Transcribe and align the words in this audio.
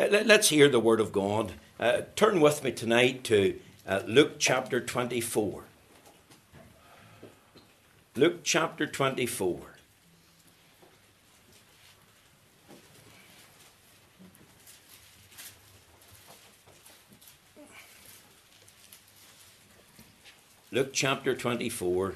Uh, 0.00 0.06
let, 0.10 0.30
us 0.30 0.48
hear 0.48 0.66
the 0.66 0.80
Word 0.80 0.98
of 0.98 1.12
God. 1.12 1.52
Uh, 1.78 2.00
turn 2.16 2.40
with 2.40 2.64
me 2.64 2.72
tonight 2.72 3.22
to 3.24 3.60
uh, 3.86 4.00
Luke 4.06 4.36
chapter 4.38 4.80
24. 4.80 5.64
Luke 8.16 8.40
chapter 8.42 8.86
24. 8.86 9.60
Luke 20.72 20.90
chapter 20.94 21.34
24. 21.34 22.14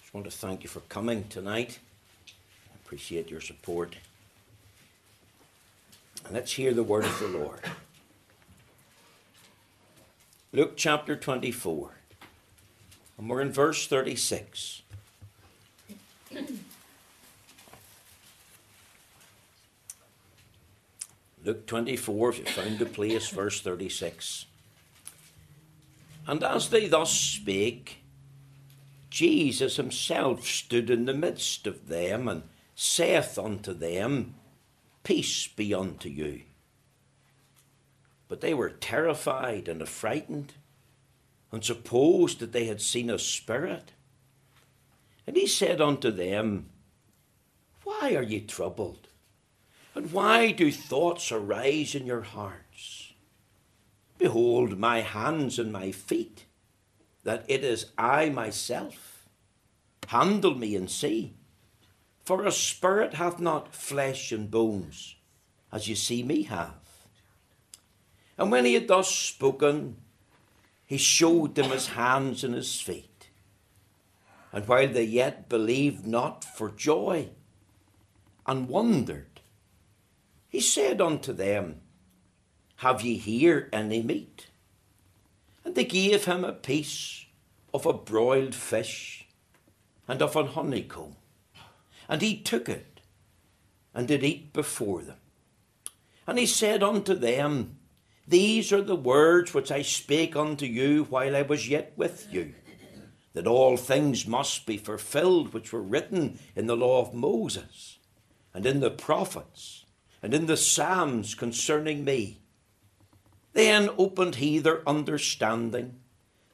Just 0.00 0.14
want 0.14 0.24
to 0.24 0.30
thank 0.30 0.62
you 0.62 0.70
for 0.70 0.80
coming 0.80 1.28
tonight. 1.28 1.78
I 2.26 2.76
appreciate 2.82 3.30
your 3.30 3.42
support. 3.42 3.96
Let's 6.30 6.52
hear 6.52 6.72
the 6.72 6.82
word 6.82 7.04
of 7.04 7.18
the 7.18 7.28
Lord. 7.28 7.60
Luke 10.52 10.74
chapter 10.76 11.16
24. 11.16 11.90
And 13.18 13.28
we're 13.28 13.40
in 13.40 13.52
verse 13.52 13.86
36. 13.86 14.82
Luke 21.44 21.66
24, 21.66 22.30
if 22.30 22.38
you 22.38 22.44
found 22.44 22.78
the 22.78 22.86
place, 22.86 23.28
verse 23.28 23.60
36. 23.60 24.46
And 26.26 26.44
as 26.44 26.68
they 26.68 26.86
thus 26.86 27.12
spake, 27.12 27.98
Jesus 29.10 29.76
himself 29.76 30.46
stood 30.46 30.88
in 30.88 31.04
the 31.04 31.14
midst 31.14 31.66
of 31.66 31.88
them 31.88 32.28
and 32.28 32.44
saith 32.74 33.38
unto 33.38 33.74
them, 33.74 34.34
Peace 35.02 35.48
be 35.48 35.74
unto 35.74 36.08
you. 36.08 36.42
But 38.28 38.40
they 38.40 38.54
were 38.54 38.70
terrified 38.70 39.68
and 39.68 39.82
affrighted, 39.82 40.54
and 41.50 41.64
supposed 41.64 42.38
that 42.38 42.52
they 42.52 42.66
had 42.66 42.80
seen 42.80 43.10
a 43.10 43.18
spirit. 43.18 43.92
And 45.26 45.36
he 45.36 45.46
said 45.46 45.80
unto 45.80 46.10
them, 46.10 46.70
Why 47.84 48.14
are 48.14 48.22
ye 48.22 48.40
troubled? 48.40 49.08
And 49.94 50.12
why 50.12 50.52
do 50.52 50.72
thoughts 50.72 51.30
arise 51.30 51.94
in 51.94 52.06
your 52.06 52.22
hearts? 52.22 53.12
Behold 54.18 54.78
my 54.78 55.00
hands 55.00 55.58
and 55.58 55.72
my 55.72 55.90
feet, 55.90 56.46
that 57.24 57.44
it 57.48 57.62
is 57.64 57.86
I 57.98 58.30
myself. 58.30 59.28
Handle 60.08 60.54
me 60.54 60.76
and 60.76 60.90
see. 60.90 61.34
For 62.24 62.44
a 62.44 62.52
spirit 62.52 63.14
hath 63.14 63.40
not 63.40 63.74
flesh 63.74 64.30
and 64.32 64.50
bones, 64.50 65.16
as 65.72 65.88
you 65.88 65.96
see 65.96 66.22
me 66.22 66.44
have. 66.44 66.74
And 68.38 68.50
when 68.50 68.64
he 68.64 68.74
had 68.74 68.88
thus 68.88 69.08
spoken, 69.14 69.96
he 70.86 70.98
showed 70.98 71.54
them 71.54 71.70
his 71.70 71.88
hands 71.88 72.44
and 72.44 72.54
his 72.54 72.80
feet. 72.80 73.28
And 74.52 74.68
while 74.68 74.88
they 74.88 75.04
yet 75.04 75.48
believed 75.48 76.06
not 76.06 76.44
for 76.44 76.70
joy, 76.70 77.30
and 78.46 78.68
wondered, 78.68 79.40
he 80.48 80.60
said 80.60 81.00
unto 81.00 81.32
them, 81.32 81.80
have 82.76 83.02
ye 83.02 83.16
here 83.16 83.68
any 83.72 84.02
meat? 84.02 84.48
And 85.64 85.76
they 85.76 85.84
gave 85.84 86.24
him 86.24 86.44
a 86.44 86.52
piece 86.52 87.26
of 87.72 87.86
a 87.86 87.92
broiled 87.92 88.56
fish 88.56 89.28
and 90.08 90.20
of 90.20 90.34
an 90.34 90.48
honeycomb. 90.48 91.14
And 92.12 92.20
he 92.20 92.36
took 92.36 92.68
it 92.68 93.00
and 93.94 94.06
did 94.06 94.22
eat 94.22 94.52
before 94.52 95.00
them. 95.00 95.16
And 96.26 96.38
he 96.38 96.44
said 96.44 96.82
unto 96.82 97.14
them, 97.14 97.78
These 98.28 98.70
are 98.70 98.82
the 98.82 98.94
words 98.94 99.54
which 99.54 99.72
I 99.72 99.80
spake 99.80 100.36
unto 100.36 100.66
you 100.66 101.04
while 101.04 101.34
I 101.34 101.40
was 101.40 101.70
yet 101.70 101.94
with 101.96 102.28
you, 102.30 102.52
that 103.32 103.46
all 103.46 103.78
things 103.78 104.26
must 104.26 104.66
be 104.66 104.76
fulfilled 104.76 105.54
which 105.54 105.72
were 105.72 105.80
written 105.80 106.38
in 106.54 106.66
the 106.66 106.76
law 106.76 107.00
of 107.00 107.14
Moses, 107.14 107.98
and 108.52 108.66
in 108.66 108.80
the 108.80 108.90
prophets, 108.90 109.86
and 110.22 110.34
in 110.34 110.44
the 110.44 110.58
Psalms 110.58 111.34
concerning 111.34 112.04
me. 112.04 112.42
Then 113.54 113.88
opened 113.96 114.34
he 114.34 114.58
their 114.58 114.86
understanding, 114.86 115.94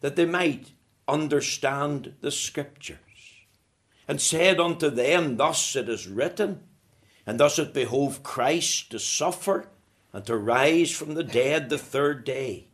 that 0.02 0.14
they 0.14 0.24
might 0.24 0.70
understand 1.08 2.14
the 2.20 2.30
Scriptures, 2.30 2.98
and 4.08 4.20
said 4.20 4.58
unto 4.58 4.88
them, 4.88 5.36
Thus 5.36 5.76
it 5.76 5.88
is 5.88 6.08
written, 6.08 6.62
and 7.26 7.38
thus 7.38 7.58
it 7.58 7.74
behoved 7.74 8.22
Christ 8.22 8.90
to 8.90 8.98
suffer 8.98 9.68
and 10.14 10.24
to 10.24 10.36
rise 10.36 10.90
from 10.90 11.14
the 11.14 11.22
dead 11.22 11.68
the 11.68 11.76
third 11.76 12.24
day, 12.24 12.68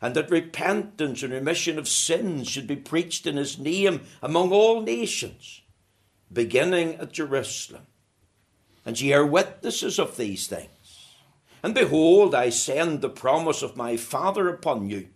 and 0.00 0.16
that 0.16 0.30
repentance 0.30 1.22
and 1.22 1.32
remission 1.32 1.78
of 1.78 1.88
sins 1.88 2.48
should 2.48 2.66
be 2.66 2.74
preached 2.74 3.24
in 3.24 3.36
his 3.36 3.58
name 3.58 4.02
among 4.20 4.50
all 4.50 4.82
nations, 4.82 5.62
beginning 6.32 6.96
at 6.96 7.12
Jerusalem. 7.12 7.86
And 8.84 9.00
ye 9.00 9.12
are 9.12 9.24
witnesses 9.24 10.00
of 10.00 10.16
these 10.16 10.48
things. 10.48 11.14
And 11.62 11.72
behold, 11.72 12.34
I 12.34 12.48
send 12.48 13.00
the 13.00 13.08
promise 13.08 13.62
of 13.62 13.76
my 13.76 13.96
Father 13.96 14.48
upon 14.48 14.90
you. 14.90 15.08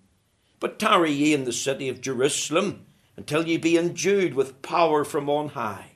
But 0.60 0.78
tarry 0.78 1.10
ye 1.10 1.34
in 1.34 1.44
the 1.44 1.52
city 1.52 1.88
of 1.88 2.00
Jerusalem 2.00 2.85
until 3.16 3.46
ye 3.46 3.56
be 3.56 3.78
endued 3.78 4.34
with 4.34 4.62
power 4.62 5.04
from 5.04 5.28
on 5.28 5.48
high. 5.50 5.92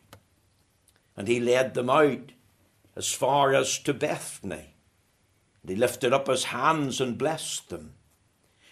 And 1.17 1.29
he 1.29 1.39
led 1.39 1.75
them 1.75 1.91
out 1.91 2.33
as 2.97 3.13
far 3.13 3.55
as 3.55 3.79
to 3.81 3.93
Bethany. 3.93 4.75
And 5.63 5.71
he 5.71 5.77
lifted 5.77 6.13
up 6.13 6.29
his 6.29 6.45
hands 6.45 7.01
and 7.01 7.19
blessed 7.19 7.69
them. 7.69 7.93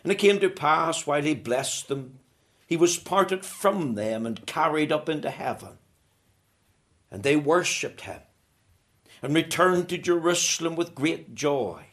And 0.02 0.12
it 0.12 0.18
came 0.18 0.40
to 0.40 0.48
pass 0.48 1.06
while 1.06 1.22
he 1.22 1.34
blessed 1.34 1.88
them, 1.88 2.20
he 2.66 2.76
was 2.76 2.98
parted 2.98 3.44
from 3.44 3.94
them 3.94 4.26
and 4.26 4.46
carried 4.46 4.92
up 4.92 5.08
into 5.08 5.30
heaven. 5.30 5.78
And 7.10 7.22
they 7.22 7.36
worshipped 7.36 8.02
him 8.02 8.20
and 9.22 9.34
returned 9.34 9.88
to 9.88 9.98
Jerusalem 9.98 10.76
with 10.76 10.94
great 10.94 11.34
joy, 11.34 11.86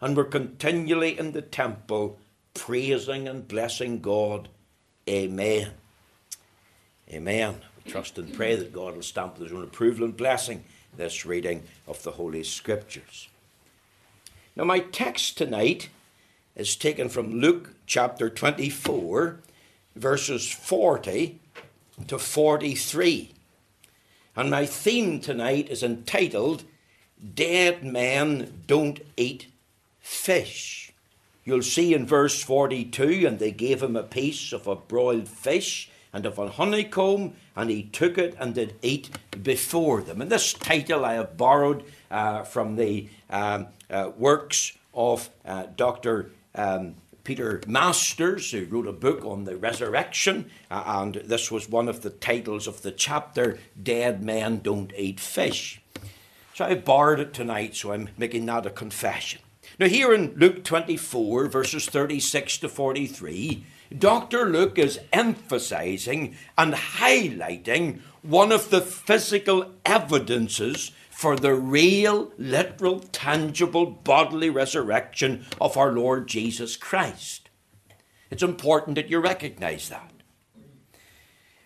and 0.00 0.16
were 0.16 0.24
continually 0.24 1.18
in 1.18 1.32
the 1.32 1.42
temple 1.42 2.18
praising 2.54 3.28
and 3.28 3.46
blessing 3.46 4.00
God. 4.00 4.48
Amen. 5.08 5.70
Amen. 7.10 7.62
We 7.82 7.90
trust 7.90 8.18
and 8.18 8.34
pray 8.34 8.56
that 8.56 8.74
God 8.74 8.94
will 8.94 9.02
stamp 9.02 9.38
with 9.38 9.48
his 9.48 9.56
own 9.56 9.64
approval 9.64 10.04
and 10.04 10.14
blessing 10.14 10.64
this 10.94 11.24
reading 11.24 11.62
of 11.86 12.02
the 12.02 12.10
Holy 12.10 12.44
Scriptures. 12.44 13.28
Now, 14.54 14.64
my 14.64 14.80
text 14.80 15.38
tonight 15.38 15.88
is 16.54 16.76
taken 16.76 17.08
from 17.08 17.40
Luke 17.40 17.70
chapter 17.86 18.28
24, 18.28 19.40
verses 19.96 20.50
40 20.52 21.40
to 22.06 22.18
43. 22.18 23.32
And 24.36 24.50
my 24.50 24.66
theme 24.66 25.20
tonight 25.20 25.70
is 25.70 25.82
entitled 25.82 26.64
Dead 27.34 27.82
Men 27.82 28.62
Don't 28.66 29.00
Eat 29.16 29.46
Fish. 30.00 30.87
You'll 31.48 31.62
see 31.62 31.94
in 31.94 32.04
verse 32.04 32.42
42, 32.42 33.26
and 33.26 33.38
they 33.38 33.52
gave 33.52 33.82
him 33.82 33.96
a 33.96 34.02
piece 34.02 34.52
of 34.52 34.66
a 34.66 34.76
broiled 34.76 35.28
fish 35.28 35.88
and 36.12 36.26
of 36.26 36.38
a 36.38 36.50
honeycomb, 36.50 37.36
and 37.56 37.70
he 37.70 37.84
took 37.84 38.18
it 38.18 38.36
and 38.38 38.54
did 38.54 38.74
eat 38.82 39.08
before 39.42 40.02
them. 40.02 40.20
And 40.20 40.30
this 40.30 40.52
title 40.52 41.06
I 41.06 41.14
have 41.14 41.38
borrowed 41.38 41.84
uh, 42.10 42.42
from 42.42 42.76
the 42.76 43.08
um, 43.30 43.68
uh, 43.88 44.10
works 44.18 44.76
of 44.92 45.30
uh, 45.46 45.68
Dr. 45.74 46.32
Um, 46.54 46.96
Peter 47.24 47.62
Masters, 47.66 48.50
who 48.50 48.66
wrote 48.66 48.86
a 48.86 48.92
book 48.92 49.24
on 49.24 49.44
the 49.44 49.56
resurrection, 49.56 50.50
uh, 50.70 50.82
and 50.86 51.14
this 51.14 51.50
was 51.50 51.66
one 51.66 51.88
of 51.88 52.02
the 52.02 52.10
titles 52.10 52.66
of 52.66 52.82
the 52.82 52.92
chapter 52.92 53.58
Dead 53.82 54.22
Men 54.22 54.58
Don't 54.58 54.92
Eat 54.98 55.18
Fish. 55.18 55.80
So 56.52 56.66
I 56.66 56.74
borrowed 56.74 57.20
it 57.20 57.32
tonight, 57.32 57.74
so 57.74 57.92
I'm 57.92 58.10
making 58.18 58.44
that 58.44 58.66
a 58.66 58.70
confession. 58.70 59.40
Now, 59.78 59.86
here 59.86 60.12
in 60.12 60.34
Luke 60.34 60.64
24, 60.64 61.46
verses 61.46 61.86
36 61.86 62.58
to 62.58 62.68
43, 62.68 63.64
Dr. 63.96 64.46
Luke 64.46 64.76
is 64.76 64.98
emphasizing 65.12 66.34
and 66.56 66.74
highlighting 66.74 68.00
one 68.22 68.50
of 68.50 68.70
the 68.70 68.80
physical 68.80 69.70
evidences 69.86 70.90
for 71.10 71.36
the 71.36 71.54
real, 71.54 72.32
literal, 72.36 72.98
tangible, 73.12 73.86
bodily 73.86 74.50
resurrection 74.50 75.46
of 75.60 75.76
our 75.76 75.92
Lord 75.92 76.26
Jesus 76.26 76.76
Christ. 76.76 77.48
It's 78.32 78.42
important 78.42 78.96
that 78.96 79.10
you 79.10 79.20
recognize 79.20 79.88
that. 79.90 80.12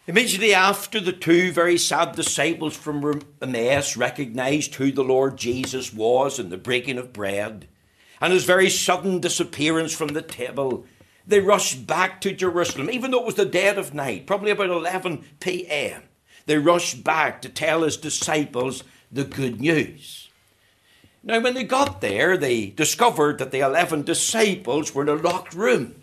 Immediately 0.07 0.53
after, 0.53 1.01
the 1.01 1.13
two 1.15 1.51
very 1.51 1.79
sad 1.79 2.15
disciples 2.15 2.77
from 2.77 3.23
Emmaus 3.41 3.97
recognized 3.97 4.75
who 4.75 4.93
the 4.93 5.03
Lord 5.03 5.39
Jesus 5.39 5.95
was 5.95 6.39
in 6.39 6.51
the 6.51 6.59
breaking 6.59 6.99
of 6.99 7.15
bread 7.15 7.69
and 8.23 8.33
his 8.33 8.45
very 8.45 8.71
sudden 8.71 9.19
disappearance 9.19 9.93
from 9.93 10.09
the 10.09 10.23
table. 10.23 10.87
They 11.27 11.41
rushed 11.41 11.87
back 11.87 12.21
to 12.21 12.33
Jerusalem, 12.33 12.89
even 12.89 13.11
though 13.11 13.21
it 13.21 13.27
was 13.27 13.35
the 13.35 13.45
dead 13.45 13.79
of 13.79 13.95
night, 13.95 14.27
probably 14.27 14.53
about 14.53 14.71
11 14.71 15.25
p.m. 15.41 16.05
They 16.47 16.57
rushed 16.57 17.03
back 17.03 17.43
to 17.43 17.49
tell 17.49 17.83
his 17.83 17.97
disciples 17.97 18.85
the 19.11 19.25
good 19.25 19.61
news. 19.61 20.31
Now, 21.25 21.41
when 21.41 21.55
they 21.55 21.65
got 21.65 22.01
there, 22.01 22.37
they 22.37 22.67
discovered 22.67 23.39
that 23.39 23.51
the 23.51 23.61
11 23.61 24.03
disciples 24.03 24.95
were 24.95 25.03
in 25.03 25.09
a 25.09 25.15
locked 25.15 25.55
room 25.55 26.02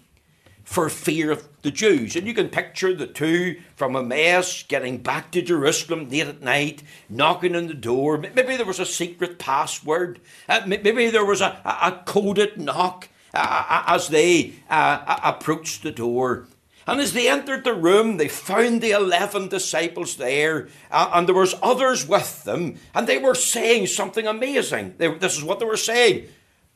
for 0.69 0.87
fear 0.87 1.31
of 1.31 1.47
the 1.63 1.71
Jews. 1.71 2.15
And 2.15 2.27
you 2.27 2.35
can 2.35 2.47
picture 2.47 2.93
the 2.93 3.07
two 3.07 3.59
from 3.75 3.95
Emmaus 3.95 4.61
getting 4.61 4.99
back 4.99 5.31
to 5.31 5.41
Jerusalem 5.41 6.07
late 6.07 6.27
at 6.27 6.43
night, 6.43 6.83
knocking 7.09 7.55
on 7.55 7.65
the 7.65 7.73
door. 7.73 8.19
Maybe 8.19 8.55
there 8.55 8.67
was 8.67 8.79
a 8.79 8.85
secret 8.85 9.39
password. 9.39 10.19
Uh, 10.47 10.61
maybe 10.67 11.09
there 11.09 11.25
was 11.25 11.41
a, 11.41 11.59
a 11.65 12.03
coded 12.05 12.59
knock 12.59 13.09
uh, 13.33 13.39
uh, 13.67 13.83
as 13.95 14.09
they 14.09 14.53
uh, 14.69 15.19
approached 15.23 15.81
the 15.81 15.91
door. 15.91 16.45
And 16.85 17.01
as 17.01 17.13
they 17.13 17.27
entered 17.27 17.63
the 17.63 17.73
room, 17.73 18.17
they 18.17 18.27
found 18.27 18.81
the 18.81 18.91
eleven 18.91 19.47
disciples 19.47 20.17
there, 20.17 20.69
uh, 20.91 21.09
and 21.13 21.27
there 21.27 21.35
was 21.35 21.55
others 21.63 22.07
with 22.07 22.43
them, 22.43 22.77
and 22.93 23.07
they 23.07 23.17
were 23.17 23.35
saying 23.35 23.87
something 23.87 24.27
amazing. 24.27 24.95
They, 24.97 25.07
this 25.07 25.35
is 25.35 25.43
what 25.43 25.59
they 25.59 25.65
were 25.65 25.77
saying: 25.77 26.27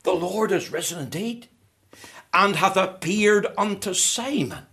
"The 0.02 0.14
Lord 0.14 0.52
is 0.52 0.70
risen 0.70 1.00
indeed, 1.00 1.48
and 2.34 2.56
hath 2.56 2.76
appeared 2.76 3.46
unto 3.56 3.94
Simon." 3.94 4.66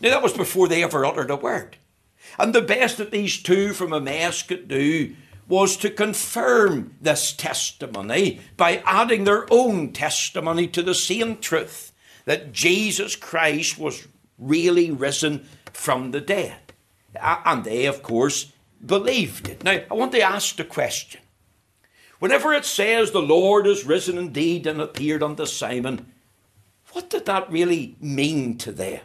Now 0.00 0.10
that 0.10 0.22
was 0.22 0.32
before 0.34 0.68
they 0.68 0.84
ever 0.84 1.04
uttered 1.04 1.30
a 1.30 1.36
word. 1.36 1.76
And 2.38 2.54
the 2.54 2.62
best 2.62 2.98
that 2.98 3.10
these 3.10 3.42
two 3.42 3.72
from 3.72 3.92
Emmaus 3.92 4.42
could 4.42 4.68
do 4.68 5.14
was 5.48 5.76
to 5.76 5.90
confirm 5.90 6.94
this 7.00 7.32
testimony 7.32 8.40
by 8.56 8.82
adding 8.86 9.24
their 9.24 9.46
own 9.52 9.92
testimony 9.92 10.66
to 10.68 10.82
the 10.82 10.94
same 10.94 11.36
truth 11.38 11.92
that 12.24 12.52
Jesus 12.52 13.16
Christ 13.16 13.78
was 13.78 14.06
really 14.38 14.90
risen 14.90 15.46
from 15.72 16.12
the 16.12 16.20
dead. 16.20 16.72
And 17.20 17.64
they, 17.64 17.86
of 17.86 18.02
course, 18.02 18.52
believed 18.84 19.48
it. 19.48 19.64
Now, 19.64 19.80
I 19.90 19.94
want 19.94 20.12
to 20.12 20.20
ask 20.22 20.56
the 20.56 20.64
question. 20.64 21.20
Whenever 22.18 22.54
it 22.54 22.64
says 22.64 23.10
the 23.10 23.20
Lord 23.20 23.66
is 23.66 23.84
risen 23.84 24.16
indeed 24.16 24.66
and 24.66 24.80
appeared 24.80 25.22
unto 25.22 25.44
Simon, 25.44 26.11
what 26.92 27.10
did 27.10 27.26
that 27.26 27.50
really 27.50 27.96
mean 28.00 28.58
to 28.58 28.72
them? 28.72 29.00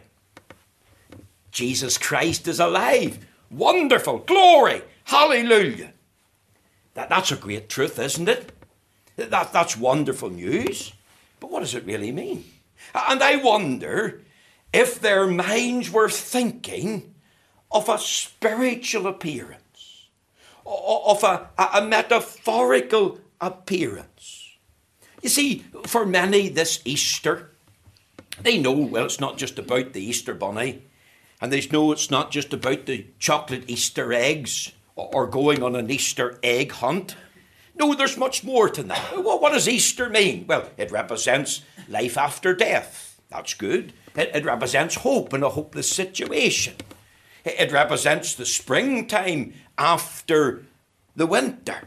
Jesus 1.50 1.98
Christ 1.98 2.46
is 2.46 2.60
alive. 2.60 3.26
Wonderful. 3.50 4.18
Glory. 4.18 4.82
Hallelujah. 5.04 5.92
That, 6.94 7.08
that's 7.08 7.32
a 7.32 7.36
great 7.36 7.68
truth, 7.68 7.98
isn't 7.98 8.28
it? 8.28 8.52
That, 9.16 9.52
that's 9.52 9.76
wonderful 9.76 10.30
news. 10.30 10.92
But 11.40 11.50
what 11.50 11.60
does 11.60 11.74
it 11.74 11.86
really 11.86 12.12
mean? 12.12 12.44
And 12.94 13.22
I 13.22 13.36
wonder 13.36 14.20
if 14.72 15.00
their 15.00 15.26
minds 15.26 15.90
were 15.90 16.10
thinking 16.10 17.14
of 17.70 17.88
a 17.88 17.98
spiritual 17.98 19.06
appearance, 19.06 20.08
of 20.64 21.22
a, 21.24 21.48
a, 21.58 21.84
metaphorical 21.84 23.18
appearance. 23.40 24.56
You 25.22 25.28
see, 25.28 25.64
for 25.86 26.06
many, 26.06 26.48
this 26.48 26.80
Easter, 26.84 27.50
they 28.42 28.58
know, 28.58 28.72
well, 28.72 29.04
it's 29.04 29.20
not 29.20 29.38
just 29.38 29.58
about 29.58 29.92
the 29.92 30.02
Easter 30.02 30.34
bunny, 30.34 30.82
and 31.40 31.52
they 31.52 31.66
know 31.72 31.92
it's 31.92 32.10
not 32.10 32.30
just 32.30 32.52
about 32.52 32.86
the 32.86 33.06
chocolate 33.18 33.64
Easter 33.68 34.12
eggs 34.12 34.72
or 34.94 35.26
going 35.26 35.62
on 35.62 35.76
an 35.76 35.90
Easter 35.90 36.38
egg 36.42 36.72
hunt. 36.72 37.16
No, 37.76 37.94
there's 37.94 38.16
much 38.16 38.42
more 38.42 38.68
to 38.68 38.82
that. 38.84 39.22
what 39.22 39.52
does 39.52 39.68
Easter 39.68 40.08
mean? 40.08 40.46
Well, 40.48 40.68
it 40.76 40.90
represents 40.90 41.62
life 41.88 42.18
after 42.18 42.54
death. 42.54 43.20
That's 43.28 43.54
good. 43.54 43.92
It, 44.16 44.30
it 44.34 44.44
represents 44.44 44.96
hope 44.96 45.32
in 45.32 45.42
a 45.42 45.48
hopeless 45.48 45.90
situation. 45.90 46.74
It, 47.44 47.54
it 47.58 47.72
represents 47.72 48.34
the 48.34 48.46
springtime 48.46 49.54
after 49.76 50.64
the 51.14 51.26
winter. 51.26 51.82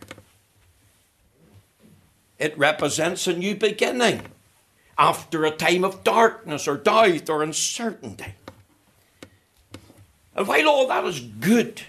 It 2.39 2.57
represents 2.57 3.27
a 3.27 3.33
new 3.33 3.56
beginning 3.56 4.31
after 4.98 5.46
a 5.46 5.52
time 5.52 5.84
of 5.84 6.04
darkness 6.04 6.68
or 6.68 6.78
doubt 6.78 7.30
or 7.30 7.44
uncertainty. 7.44 8.34
And 10.36 10.48
while 10.48 10.70
all 10.70 10.88
that 10.88 11.06
is 11.06 11.20
good, 11.20 11.82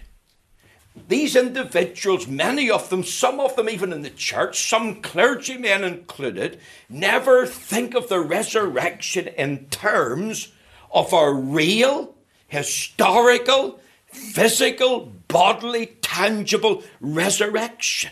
these 1.08 1.36
individuals, 1.36 2.26
many 2.26 2.70
of 2.70 2.90
them, 2.90 3.02
some 3.02 3.40
of 3.40 3.56
them 3.56 3.68
even 3.68 3.92
in 3.92 4.02
the 4.02 4.10
church, 4.10 4.68
some 4.68 5.00
clergymen 5.00 5.84
included, 5.84 6.60
never 6.88 7.46
think 7.46 7.94
of 7.94 8.08
the 8.08 8.20
resurrection 8.20 9.28
in 9.28 9.66
terms 9.66 10.52
of 10.92 11.12
a 11.12 11.32
real, 11.32 12.14
historical, 12.48 13.80
physical, 14.06 15.12
bodily, 15.28 15.86
tangible 16.02 16.82
resurrection. 17.00 18.10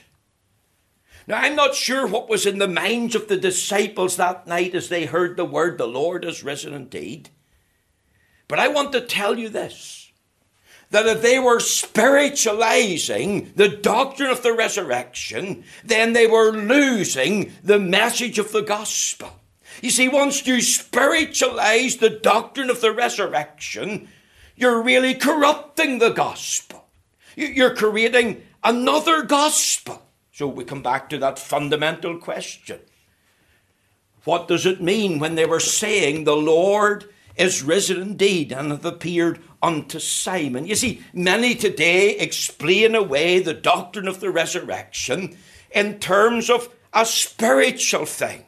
Now, 1.27 1.39
I'm 1.39 1.55
not 1.55 1.75
sure 1.75 2.07
what 2.07 2.29
was 2.29 2.47
in 2.47 2.59
the 2.59 2.69
minds 2.69 3.15
of 3.15 3.29
the 3.29 3.37
disciples 3.37 4.17
that 4.17 4.47
night 4.47 4.75
as 4.75 4.89
they 4.89 5.07
heard 5.07 5.37
the 5.37 5.45
word, 5.45 5.79
the 5.79 5.87
Lord 5.87 6.25
is 6.25 6.43
risen 6.43 6.75
indeed. 6.75 7.31
But 8.49 8.59
I 8.59 8.69
want 8.69 8.93
to 8.93 9.01
tell 9.01 9.39
you 9.39 9.49
this 9.49 10.01
that 10.91 11.07
if 11.07 11.23
they 11.23 11.39
were 11.39 11.61
spiritualizing 11.61 13.53
the 13.55 13.69
doctrine 13.69 14.31
of 14.31 14.43
the 14.43 14.53
resurrection, 14.53 15.63
then 15.85 16.13
they 16.13 16.27
were 16.27 16.51
losing 16.51 17.53
the 17.63 17.79
message 17.79 18.41
of 18.41 18.51
the 18.51 18.63
gospel. 18.63 19.41
You 19.83 19.91
see, 19.91 20.09
once 20.09 20.47
you 20.47 20.61
spiritualize 20.61 21.99
the 21.99 22.11
doctrine 22.11 22.71
of 22.71 22.81
the 22.81 22.93
resurrection, 22.93 24.09
you're 24.57 24.83
really 24.83 25.15
corrupting 25.15 26.01
the 26.01 26.11
gospel. 26.11 26.89
You're 27.37 27.77
creating 27.77 28.43
another 28.65 29.23
gospel. 29.23 30.00
So 30.41 30.47
we 30.47 30.65
come 30.65 30.81
back 30.81 31.11
to 31.11 31.19
that 31.19 31.39
fundamental 31.39 32.17
question. 32.17 32.81
What 34.25 34.49
does 34.49 34.65
it 34.65 34.81
mean 34.81 35.19
when 35.19 35.35
they 35.35 35.45
were 35.45 35.61
saying 35.61 36.25
the 36.25 36.35
Lord 36.35 37.05
is 37.37 37.63
risen 37.63 38.01
indeed 38.01 38.51
and 38.51 38.71
hath 38.71 38.87
appeared 38.87 39.43
unto 39.63 39.99
Simon. 39.99 40.67
You 40.67 40.77
see, 40.77 41.03
many 41.13 41.55
today 41.55 42.17
explain 42.17 42.95
away 42.95 43.41
the 43.41 43.53
doctrine 43.53 44.09
of 44.09 44.21
the 44.21 44.31
resurrection 44.31 45.37
in 45.73 45.99
terms 45.99 46.49
of 46.49 46.75
a 46.95 47.05
spiritual 47.05 48.07
thing. 48.07 48.47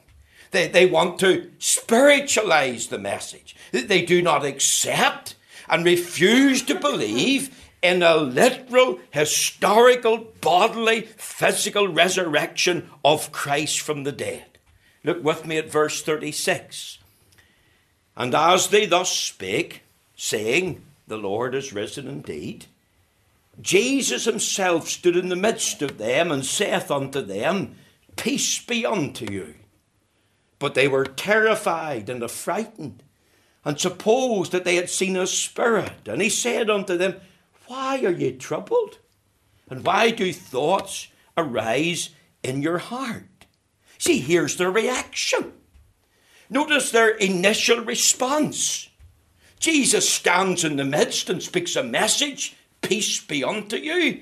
They, 0.50 0.68
they 0.68 0.86
want 0.86 1.18
to 1.18 1.50
spiritualize 1.58 2.86
the 2.86 2.98
message. 2.98 3.54
They 3.70 4.00
do 4.00 4.22
not 4.22 4.46
accept 4.46 5.34
and 5.68 5.84
refuse 5.84 6.62
to 6.62 6.74
believe 6.74 7.61
in 7.82 8.02
a 8.02 8.16
literal, 8.16 9.00
historical, 9.10 10.28
bodily, 10.40 11.02
physical 11.16 11.88
resurrection 11.88 12.88
of 13.04 13.32
Christ 13.32 13.80
from 13.80 14.04
the 14.04 14.12
dead. 14.12 14.46
Look 15.04 15.22
with 15.22 15.44
me 15.44 15.58
at 15.58 15.70
verse 15.70 16.00
36. 16.02 16.98
And 18.16 18.34
as 18.34 18.68
they 18.68 18.86
thus 18.86 19.10
spake, 19.10 19.82
saying, 20.16 20.82
The 21.08 21.18
Lord 21.18 21.54
is 21.54 21.72
risen 21.72 22.06
indeed, 22.06 22.66
Jesus 23.60 24.24
himself 24.24 24.88
stood 24.88 25.16
in 25.16 25.28
the 25.28 25.36
midst 25.36 25.82
of 25.82 25.98
them 25.98 26.30
and 26.30 26.44
saith 26.44 26.90
unto 26.90 27.20
them, 27.20 27.74
Peace 28.16 28.64
be 28.64 28.86
unto 28.86 29.30
you. 29.30 29.54
But 30.58 30.74
they 30.74 30.86
were 30.86 31.04
terrified 31.04 32.08
and 32.08 32.22
affrighted, 32.22 33.02
and 33.64 33.78
supposed 33.78 34.52
that 34.52 34.64
they 34.64 34.76
had 34.76 34.88
seen 34.88 35.16
a 35.16 35.26
spirit. 35.26 36.06
And 36.06 36.22
he 36.22 36.28
said 36.28 36.70
unto 36.70 36.96
them, 36.96 37.16
Why 37.66 38.04
are 38.04 38.12
ye 38.12 38.32
troubled? 38.32 38.98
And 39.68 39.84
why 39.84 40.10
do 40.10 40.32
thoughts 40.32 41.08
arise 41.36 42.10
in 42.42 42.62
your 42.62 42.78
heart? 42.78 43.46
See, 43.98 44.18
here's 44.18 44.56
their 44.56 44.70
reaction. 44.70 45.52
Notice 46.50 46.90
their 46.90 47.10
initial 47.10 47.80
response. 47.80 48.88
Jesus 49.58 50.08
stands 50.08 50.64
in 50.64 50.76
the 50.76 50.84
midst 50.84 51.30
and 51.30 51.42
speaks 51.42 51.76
a 51.76 51.82
message 51.82 52.56
peace 52.82 53.20
be 53.20 53.42
unto 53.42 53.76
you. 53.76 54.20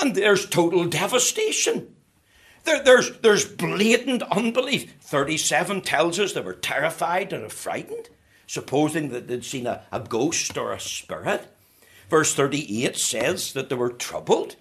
And 0.00 0.14
there's 0.14 0.48
total 0.48 0.86
devastation. 0.86 1.94
There, 2.64 2.82
there's, 2.82 3.18
there's 3.20 3.44
blatant 3.44 4.22
unbelief. 4.24 4.92
37 5.00 5.82
tells 5.82 6.18
us 6.18 6.32
they 6.32 6.40
were 6.40 6.52
terrified 6.52 7.32
and 7.32 7.50
frightened, 7.50 8.08
supposing 8.46 9.08
that 9.10 9.28
they'd 9.28 9.44
seen 9.44 9.66
a, 9.66 9.82
a 9.90 10.00
ghost 10.00 10.58
or 10.58 10.72
a 10.72 10.80
spirit. 10.80 11.51
Verse 12.12 12.34
38 12.34 12.94
says 12.94 13.54
that 13.54 13.70
they 13.70 13.74
were 13.74 13.88
troubled 13.90 14.56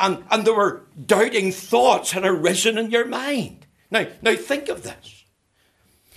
and, 0.00 0.24
and 0.30 0.46
there 0.46 0.54
were 0.54 0.86
doubting 1.04 1.52
thoughts 1.52 2.12
had 2.12 2.24
arisen 2.24 2.78
in 2.78 2.90
your 2.90 3.04
mind. 3.04 3.66
Now, 3.90 4.06
now 4.22 4.34
think 4.36 4.70
of 4.70 4.84
this. 4.84 5.24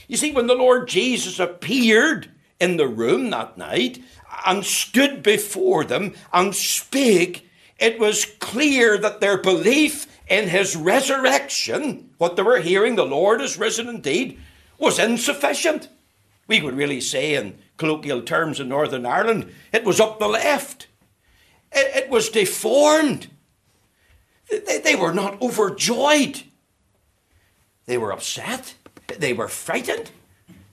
You 0.07 0.15
see, 0.15 0.31
when 0.31 0.47
the 0.47 0.55
Lord 0.55 0.87
Jesus 0.87 1.39
appeared 1.39 2.31
in 2.57 2.77
the 2.77 2.87
room 2.87 3.31
that 3.31 3.57
night 3.57 4.01
and 4.45 4.63
stood 4.63 5.21
before 5.21 5.83
them 5.83 6.13
and 6.31 6.55
spake, 6.55 7.49
it 7.77 7.99
was 7.99 8.23
clear 8.39 8.97
that 8.97 9.19
their 9.19 9.37
belief 9.37 10.07
in 10.29 10.47
his 10.47 10.77
resurrection, 10.77 12.11
what 12.17 12.37
they 12.37 12.43
were 12.43 12.61
hearing, 12.61 12.95
the 12.95 13.05
Lord 13.05 13.41
is 13.41 13.59
risen 13.59 13.89
indeed, 13.89 14.39
was 14.77 14.99
insufficient. 14.99 15.89
We 16.47 16.61
would 16.61 16.77
really 16.77 17.01
say, 17.01 17.35
in 17.35 17.57
colloquial 17.81 18.21
terms 18.21 18.59
in 18.59 18.69
Northern 18.69 19.07
Ireland, 19.07 19.51
it 19.73 19.83
was 19.83 19.99
up 19.99 20.19
the 20.19 20.27
left. 20.27 20.85
It, 21.71 22.03
it 22.03 22.09
was 22.11 22.29
deformed. 22.29 23.27
They, 24.51 24.77
they 24.77 24.95
were 24.95 25.13
not 25.13 25.41
overjoyed. 25.41 26.43
They 27.87 27.97
were 27.97 28.13
upset. 28.13 28.75
They 29.17 29.33
were 29.33 29.47
frightened. 29.47 30.11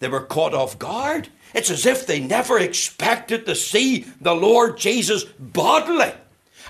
They 0.00 0.08
were 0.08 0.20
caught 0.20 0.52
off 0.52 0.78
guard. 0.78 1.28
It's 1.54 1.70
as 1.70 1.86
if 1.86 2.06
they 2.06 2.20
never 2.20 2.58
expected 2.58 3.46
to 3.46 3.54
see 3.54 4.00
the 4.20 4.34
Lord 4.34 4.76
Jesus 4.76 5.24
bodily. 5.24 6.12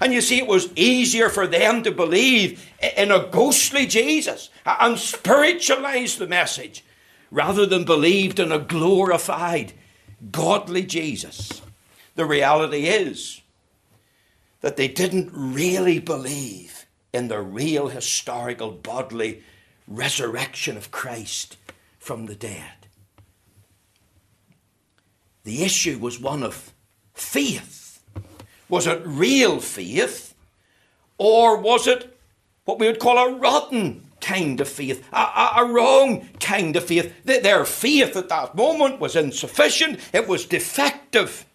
And 0.01 0.13
you 0.13 0.21
see, 0.21 0.39
it 0.39 0.47
was 0.47 0.71
easier 0.77 1.29
for 1.29 1.49
them 1.49 1.83
to 1.83 1.91
believe 1.91 2.65
in 2.97 3.11
a 3.11 3.27
ghostly 3.27 3.87
Jesus 3.87 4.51
and 4.65 4.97
spiritualize 4.97 6.17
the 6.17 6.29
message 6.29 6.85
rather 7.31 7.67
than 7.67 7.85
believed 7.85 8.39
in 8.39 8.53
a 8.53 8.59
glorified, 8.59 9.73
godly 10.31 10.83
Jesus. 10.83 11.63
The 12.15 12.25
reality 12.25 12.87
is 12.87 13.41
that 14.61 14.77
they 14.77 14.89
didn't 14.89 15.31
really 15.33 15.99
believe 15.99 16.87
in 17.13 17.29
the 17.29 17.41
real 17.41 17.89
historical 17.89 18.71
bodily 18.71 19.43
resurrection 19.87 20.77
of 20.77 20.91
Christ 20.91 21.57
from 21.99 22.27
the 22.27 22.35
dead. 22.35 22.73
The 25.45 25.63
issue 25.63 25.99
was 25.99 26.21
one 26.21 26.43
of 26.43 26.73
faith. 27.15 28.03
Was 28.69 28.87
it 28.87 29.01
real 29.05 29.61
faith? 29.61 30.35
Or 31.17 31.57
was 31.57 31.87
it 31.87 32.19
what 32.65 32.79
we 32.79 32.87
would 32.87 33.01
call 33.01 33.17
a 33.17 33.39
rotten 33.39 34.08
kind 34.21 34.61
of 34.61 34.69
faith, 34.69 35.07
a, 35.13 35.17
a, 35.17 35.53
a, 35.59 35.73
wrong 35.73 36.29
kind 36.41 36.77
of 36.77 36.85
faith? 36.85 37.13
Their 37.25 37.65
faith 37.65 38.17
at 38.17 38.29
that 38.29 38.55
moment 38.55 39.01
was 39.01 39.17
insufficient, 39.17 40.01
it 40.13 40.29
was 40.29 40.47
defective. 40.47 41.47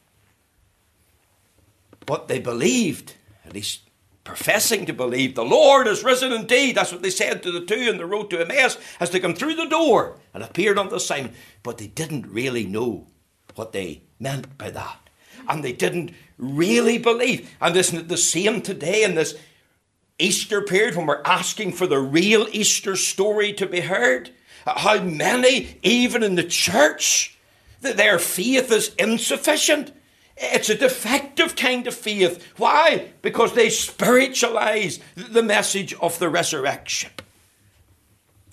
But 2.05 2.27
they 2.27 2.39
believed, 2.39 3.13
at 3.45 3.53
least 3.53 3.81
professing 4.23 4.85
to 4.85 4.93
believe, 4.93 5.35
the 5.35 5.45
Lord 5.45 5.87
is 5.87 6.03
risen 6.03 6.31
indeed. 6.31 6.75
That's 6.75 6.91
what 6.91 7.01
they 7.01 7.09
said 7.09 7.43
to 7.43 7.51
the 7.51 7.65
two 7.65 7.89
on 7.89 7.97
the 7.97 8.05
road 8.05 8.29
to 8.29 8.39
Emmaus 8.39 8.77
as 8.99 9.09
they 9.09 9.19
come 9.19 9.35
through 9.35 9.55
the 9.55 9.67
door 9.67 10.19
and 10.33 10.43
appeared 10.43 10.77
unto 10.77 10.99
Simon. 10.99 11.33
But 11.61 11.77
they 11.77 11.87
didn't 11.87 12.27
really 12.27 12.65
know 12.65 13.07
what 13.55 13.71
they 13.71 14.03
meant 14.19 14.57
by 14.57 14.69
that. 14.71 14.97
And 15.47 15.63
they 15.63 15.73
didn't 15.73 16.13
really 16.37 16.97
believe. 16.97 17.49
And 17.61 17.75
isn't 17.75 17.97
it 17.97 18.07
the 18.07 18.17
same 18.17 18.61
today 18.61 19.03
in 19.03 19.15
this 19.15 19.35
Easter 20.19 20.61
period 20.61 20.95
when 20.95 21.05
we're 21.07 21.21
asking 21.25 21.73
for 21.73 21.87
the 21.87 21.99
real 21.99 22.47
Easter 22.51 22.95
story 22.95 23.53
to 23.53 23.65
be 23.65 23.81
heard? 23.81 24.31
Uh, 24.65 24.79
how 24.79 25.01
many, 25.01 25.77
even 25.83 26.23
in 26.23 26.35
the 26.35 26.43
church, 26.43 27.37
that 27.81 27.97
their 27.97 28.19
faith 28.19 28.71
is 28.71 28.93
insufficient? 28.95 29.91
It's 30.37 30.69
a 30.69 30.75
defective 30.75 31.55
kind 31.55 31.85
of 31.87 31.93
faith. 31.93 32.43
Why? 32.57 33.11
Because 33.21 33.53
they 33.53 33.69
spiritualize 33.69 34.99
the 35.15 35.43
message 35.43 35.93
of 35.95 36.17
the 36.19 36.29
resurrection. 36.29 37.11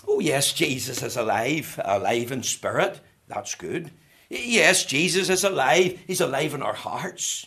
Oh, 0.07 0.21
yes, 0.21 0.53
Jesus 0.53 1.03
is 1.03 1.17
alive, 1.17 1.81
alive 1.85 2.33
in 2.33 2.43
spirit. 2.43 3.01
That's 3.29 3.55
good. 3.55 3.93
Yes, 4.29 4.85
Jesus 4.85 5.29
is 5.31 5.45
alive. 5.45 6.01
He's 6.07 6.21
alive 6.21 6.55
in 6.55 6.63
our 6.63 6.75
hearts. 6.75 7.47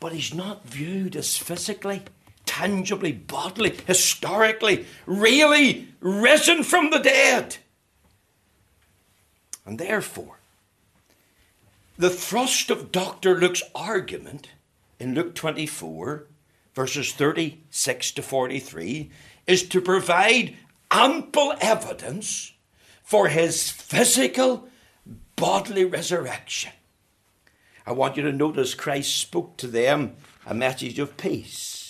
But 0.00 0.12
he's 0.12 0.34
not 0.34 0.66
viewed 0.66 1.16
as 1.16 1.36
physically, 1.36 2.02
tangibly, 2.46 3.12
bodily, 3.12 3.76
historically, 3.86 4.86
really 5.06 5.88
risen 6.00 6.62
from 6.62 6.90
the 6.90 6.98
dead. 6.98 7.56
And 9.66 9.78
therefore, 9.78 10.38
the 11.96 12.10
thrust 12.10 12.70
of 12.70 12.92
Dr. 12.92 13.38
Luke's 13.38 13.62
argument 13.74 14.48
in 14.98 15.14
Luke 15.14 15.34
24, 15.34 16.26
verses 16.74 17.12
36 17.12 18.12
to 18.12 18.22
43, 18.22 19.10
is 19.46 19.62
to 19.68 19.80
provide 19.80 20.56
ample 20.90 21.54
evidence 21.60 22.52
for 23.02 23.28
his 23.28 23.70
physical, 23.70 24.68
bodily 25.36 25.84
resurrection. 25.84 26.72
I 27.86 27.92
want 27.92 28.16
you 28.16 28.22
to 28.22 28.32
notice 28.32 28.74
Christ 28.74 29.16
spoke 29.16 29.56
to 29.58 29.66
them 29.66 30.16
a 30.46 30.54
message 30.54 30.98
of 30.98 31.16
peace. 31.16 31.83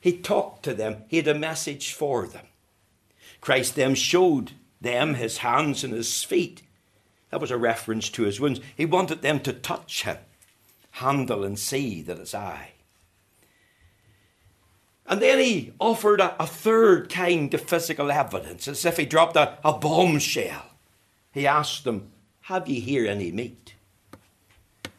He 0.00 0.16
talked 0.16 0.62
to 0.64 0.74
them, 0.74 1.04
he 1.08 1.18
had 1.18 1.28
a 1.28 1.34
message 1.34 1.92
for 1.92 2.26
them. 2.26 2.46
Christ 3.40 3.74
then 3.74 3.94
showed 3.94 4.52
them 4.80 5.14
his 5.14 5.38
hands 5.38 5.84
and 5.84 5.92
his 5.92 6.22
feet 6.22 6.62
that 7.30 7.40
was 7.40 7.50
a 7.50 7.58
reference 7.58 8.08
to 8.10 8.24
his 8.24 8.40
wounds. 8.40 8.60
He 8.76 8.84
wanted 8.84 9.22
them 9.22 9.40
to 9.40 9.52
touch 9.52 10.02
him, 10.02 10.18
handle 10.92 11.44
and 11.44 11.58
see 11.58 12.02
that 12.02 12.18
it's 12.18 12.34
I. 12.34 12.72
And 15.06 15.22
then 15.22 15.38
he 15.38 15.72
offered 15.80 16.20
a, 16.20 16.40
a 16.42 16.46
third 16.46 17.08
kind 17.08 17.52
of 17.54 17.62
physical 17.62 18.10
evidence, 18.12 18.68
as 18.68 18.84
if 18.84 18.96
he 18.96 19.06
dropped 19.06 19.36
a, 19.36 19.58
a 19.64 19.72
bombshell. 19.72 20.66
He 21.32 21.46
asked 21.46 21.84
them, 21.84 22.10
Have 22.42 22.68
ye 22.68 22.80
here 22.80 23.06
any 23.06 23.32
meat? 23.32 23.74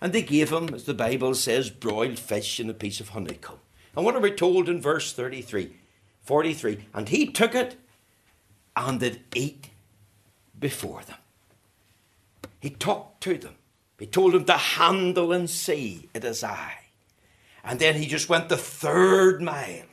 And 0.01 0.11
they 0.11 0.23
gave 0.23 0.51
him, 0.51 0.73
as 0.73 0.85
the 0.85 0.93
Bible 0.93 1.35
says, 1.35 1.69
broiled 1.69 2.19
fish 2.19 2.59
and 2.59 2.69
a 2.69 2.73
piece 2.73 2.99
of 2.99 3.09
honeycomb. 3.09 3.59
And 3.95 4.05
what 4.05 4.15
are 4.15 4.21
we 4.21 4.31
told 4.31 4.69
in 4.69 4.81
verse 4.81 5.13
33? 5.13 5.75
43. 6.23 6.85
And 6.93 7.09
he 7.09 7.31
took 7.31 7.55
it 7.55 7.77
and 8.75 8.99
did 8.99 9.21
eat 9.35 9.69
before 10.59 11.01
them. 11.01 11.17
He 12.59 12.69
talked 12.69 13.21
to 13.23 13.37
them. 13.37 13.55
He 13.99 14.05
told 14.05 14.33
them 14.33 14.45
to 14.45 14.53
handle 14.53 15.31
and 15.31 15.49
see 15.49 16.09
it 16.13 16.23
is 16.23 16.43
I. 16.43 16.73
And 17.63 17.79
then 17.79 17.95
he 17.95 18.07
just 18.07 18.29
went 18.29 18.49
the 18.49 18.57
third 18.57 19.41
mile 19.41 19.85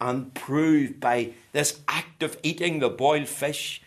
and 0.00 0.34
proved 0.34 1.00
by 1.00 1.32
this 1.52 1.80
act 1.88 2.22
of 2.22 2.38
eating 2.42 2.78
the 2.78 2.90
boiled 2.90 3.28
fish 3.28 3.80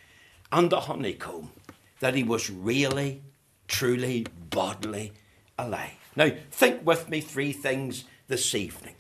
and 0.52 0.70
the 0.70 0.82
honeycomb 0.82 1.52
that 2.00 2.16
he 2.16 2.24
was 2.24 2.50
really, 2.50 3.22
truly, 3.68 4.26
bodily 4.50 5.14
alive. 5.58 5.92
Now, 6.16 6.32
think 6.50 6.86
with 6.86 7.10
me 7.10 7.22
three 7.22 7.52
things 7.52 8.06
this 8.28 8.56
evening. 8.56 8.96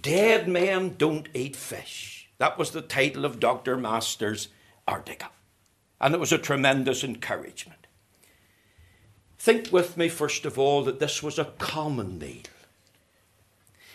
Dead 0.00 0.48
men 0.48 0.94
don't 0.96 1.28
eat 1.34 1.54
fish. 1.54 2.28
That 2.38 2.56
was 2.56 2.70
the 2.70 2.80
title 2.80 3.24
of 3.24 3.40
Dr. 3.40 3.76
Masters' 3.76 4.48
article. 4.88 5.28
And 6.00 6.14
it 6.14 6.20
was 6.20 6.32
a 6.32 6.38
tremendous 6.38 7.04
encouragement. 7.04 7.86
Think 9.38 9.70
with 9.70 9.96
me, 9.96 10.08
first 10.08 10.46
of 10.46 10.58
all, 10.58 10.82
that 10.84 10.98
this 10.98 11.22
was 11.22 11.38
a 11.38 11.52
common 11.58 12.18
meal. 12.18 12.42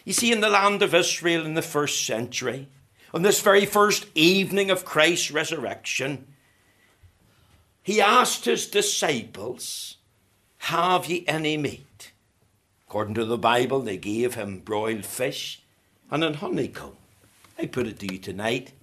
You 0.06 0.14
see, 0.14 0.32
in 0.32 0.42
the 0.42 0.50
land 0.50 0.82
of 0.82 0.94
Israel 0.94 1.46
in 1.46 1.56
the 1.56 1.62
first 1.62 2.06
century, 2.06 2.68
on 3.14 3.24
this 3.24 3.42
very 3.42 3.66
first 3.66 4.06
evening 4.14 4.70
of 4.70 4.86
Christ's 4.86 5.32
resurrection, 5.32 6.28
he 7.82 8.00
asked 8.02 8.46
his 8.46 8.68
disciples, 8.68 9.98
Have 10.60 11.08
ye 11.08 11.26
any 11.28 11.58
meat? 11.58 12.12
According 12.88 13.16
to 13.16 13.26
the 13.26 13.38
Bible, 13.38 13.80
they 13.80 13.98
gave 13.98 14.36
him 14.36 14.60
broiled 14.60 15.06
fish 15.06 15.64
and 16.10 16.24
an 16.24 16.36
honeycomb. 16.36 16.96
I 17.60 17.66
put 17.66 17.88
it 17.88 18.00
to 18.00 18.12
you 18.12 18.20
tonight 18.20 18.74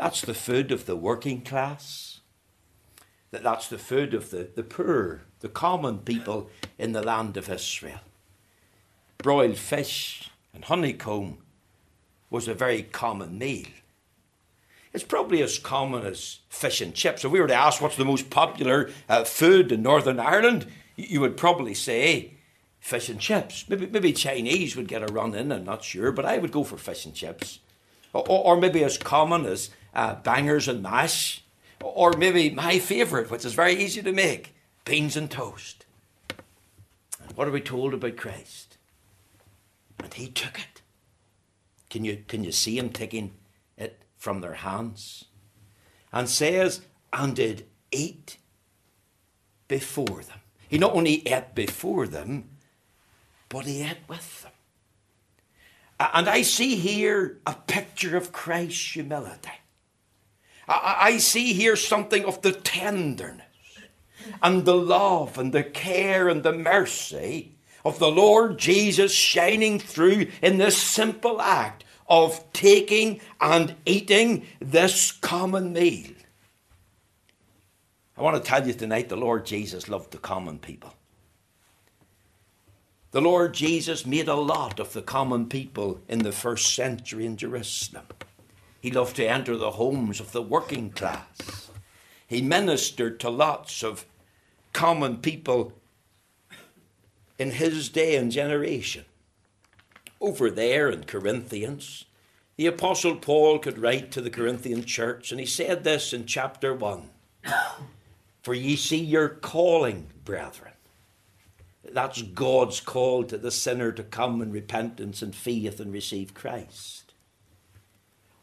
that's 0.00 0.22
the 0.22 0.32
food 0.32 0.72
of 0.72 0.86
the 0.86 0.96
working 0.96 1.42
class, 1.42 2.20
that 3.32 3.42
that's 3.42 3.68
the 3.68 3.76
food 3.76 4.14
of 4.14 4.30
the, 4.30 4.48
the 4.54 4.62
poor 4.62 5.20
the 5.40 5.48
common 5.50 5.98
people 5.98 6.48
in 6.78 6.92
the 6.92 7.02
land 7.02 7.36
of 7.36 7.50
Israel. 7.50 8.00
Broiled 9.18 9.58
fish 9.58 10.30
and 10.54 10.64
honeycomb 10.64 11.36
was 12.30 12.48
a 12.48 12.54
very 12.54 12.82
common 12.82 13.36
meal. 13.36 13.66
It's 14.94 15.04
probably 15.04 15.42
as 15.42 15.58
common 15.58 16.06
as 16.06 16.38
fish 16.48 16.80
and 16.80 16.94
chips. 16.94 17.22
If 17.22 17.30
we 17.30 17.40
were 17.40 17.46
to 17.48 17.54
ask 17.54 17.82
what's 17.82 17.96
the 17.96 18.04
most 18.06 18.30
popular 18.30 18.88
uh, 19.06 19.24
food 19.24 19.70
in 19.70 19.82
Northern 19.82 20.18
Ireland, 20.18 20.66
you 20.96 21.20
would 21.20 21.36
probably 21.36 21.74
say 21.74 22.32
fish 22.80 23.08
and 23.08 23.20
chips. 23.20 23.66
Maybe, 23.68 23.86
maybe 23.86 24.12
Chinese 24.12 24.74
would 24.74 24.88
get 24.88 25.08
a 25.08 25.12
run 25.12 25.34
in, 25.34 25.52
I'm 25.52 25.64
not 25.64 25.84
sure, 25.84 26.10
but 26.10 26.24
I 26.24 26.38
would 26.38 26.50
go 26.50 26.64
for 26.64 26.76
fish 26.76 27.04
and 27.04 27.14
chips. 27.14 27.60
Or, 28.12 28.24
or 28.28 28.56
maybe 28.56 28.82
as 28.82 28.98
common 28.98 29.46
as 29.46 29.70
uh, 29.94 30.16
bangers 30.16 30.66
and 30.66 30.82
mash. 30.82 31.44
Or 31.82 32.12
maybe 32.16 32.50
my 32.50 32.78
favourite, 32.78 33.30
which 33.30 33.44
is 33.44 33.54
very 33.54 33.74
easy 33.74 34.02
to 34.02 34.12
make, 34.12 34.54
beans 34.84 35.16
and 35.16 35.30
toast. 35.30 35.86
And 37.22 37.36
what 37.36 37.46
are 37.46 37.52
we 37.52 37.60
told 37.60 37.94
about 37.94 38.16
Christ? 38.16 38.76
And 40.02 40.12
he 40.12 40.28
took 40.28 40.58
it. 40.58 40.82
Can 41.90 42.04
you, 42.04 42.24
can 42.26 42.44
you 42.44 42.52
see 42.52 42.78
him 42.78 42.90
taking 42.90 43.32
it 43.76 44.02
from 44.16 44.40
their 44.40 44.54
hands? 44.54 45.26
And 46.12 46.28
says, 46.28 46.80
and 47.12 47.36
did 47.36 47.66
eat 47.92 48.36
before 49.68 50.22
them. 50.22 50.40
He 50.68 50.78
not 50.78 50.94
only 50.94 51.26
ate 51.26 51.54
before 51.54 52.06
them, 52.06 52.48
but 53.50 53.66
he 53.66 53.82
ate 53.82 53.98
with 54.08 54.42
them. 54.42 54.52
And 56.00 56.30
I 56.30 56.40
see 56.40 56.76
here 56.76 57.38
a 57.46 57.54
picture 57.54 58.16
of 58.16 58.32
Christ's 58.32 58.94
humility. 58.94 59.50
I 60.66 61.18
see 61.18 61.52
here 61.52 61.76
something 61.76 62.24
of 62.24 62.40
the 62.40 62.52
tenderness 62.52 63.44
and 64.42 64.64
the 64.64 64.76
love 64.76 65.36
and 65.36 65.52
the 65.52 65.64
care 65.64 66.28
and 66.28 66.42
the 66.42 66.52
mercy 66.52 67.56
of 67.84 67.98
the 67.98 68.10
Lord 68.10 68.56
Jesus 68.56 69.12
shining 69.12 69.78
through 69.78 70.28
in 70.40 70.58
this 70.58 70.78
simple 70.78 71.40
act 71.42 71.84
of 72.08 72.50
taking 72.52 73.20
and 73.40 73.74
eating 73.84 74.46
this 74.60 75.12
common 75.12 75.72
meal. 75.72 76.12
I 78.16 78.22
want 78.22 78.42
to 78.42 78.48
tell 78.48 78.66
you 78.66 78.74
tonight 78.74 79.08
the 79.08 79.16
Lord 79.16 79.44
Jesus 79.44 79.88
loved 79.88 80.12
the 80.12 80.18
common 80.18 80.58
people. 80.58 80.94
The 83.12 83.20
Lord 83.20 83.54
Jesus 83.54 84.06
made 84.06 84.28
a 84.28 84.36
lot 84.36 84.78
of 84.78 84.92
the 84.92 85.02
common 85.02 85.46
people 85.46 86.00
in 86.08 86.20
the 86.20 86.30
first 86.30 86.72
century 86.74 87.26
in 87.26 87.36
Jerusalem. 87.36 88.06
He 88.80 88.92
loved 88.92 89.16
to 89.16 89.26
enter 89.26 89.56
the 89.56 89.72
homes 89.72 90.20
of 90.20 90.30
the 90.30 90.42
working 90.42 90.90
class. 90.90 91.70
He 92.28 92.40
ministered 92.40 93.18
to 93.20 93.28
lots 93.28 93.82
of 93.82 94.06
common 94.72 95.16
people 95.16 95.72
in 97.36 97.50
his 97.50 97.88
day 97.88 98.14
and 98.14 98.30
generation. 98.30 99.04
Over 100.20 100.48
there 100.48 100.88
in 100.88 101.04
Corinthians, 101.04 102.04
the 102.56 102.66
Apostle 102.66 103.16
Paul 103.16 103.58
could 103.58 103.78
write 103.78 104.12
to 104.12 104.20
the 104.20 104.30
Corinthian 104.30 104.84
church, 104.84 105.32
and 105.32 105.40
he 105.40 105.46
said 105.46 105.82
this 105.82 106.12
in 106.12 106.26
chapter 106.26 106.72
1 106.72 107.10
For 108.42 108.54
ye 108.54 108.76
see 108.76 109.02
your 109.02 109.28
calling, 109.28 110.10
brethren. 110.24 110.69
That's 111.84 112.22
God's 112.22 112.80
call 112.80 113.24
to 113.24 113.38
the 113.38 113.50
sinner 113.50 113.92
to 113.92 114.02
come 114.02 114.42
in 114.42 114.52
repentance 114.52 115.22
and 115.22 115.34
faith 115.34 115.80
and 115.80 115.92
receive 115.92 116.34
Christ. 116.34 117.14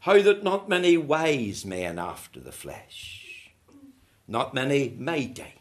How 0.00 0.20
that 0.20 0.42
not 0.42 0.68
many 0.68 0.96
wise 0.96 1.64
men 1.64 1.98
after 1.98 2.40
the 2.40 2.52
flesh, 2.52 3.52
not 4.26 4.54
many 4.54 4.94
mighty, 4.98 5.54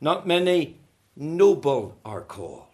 not 0.00 0.26
many 0.26 0.78
noble 1.16 1.98
are 2.04 2.22
called. 2.22 2.66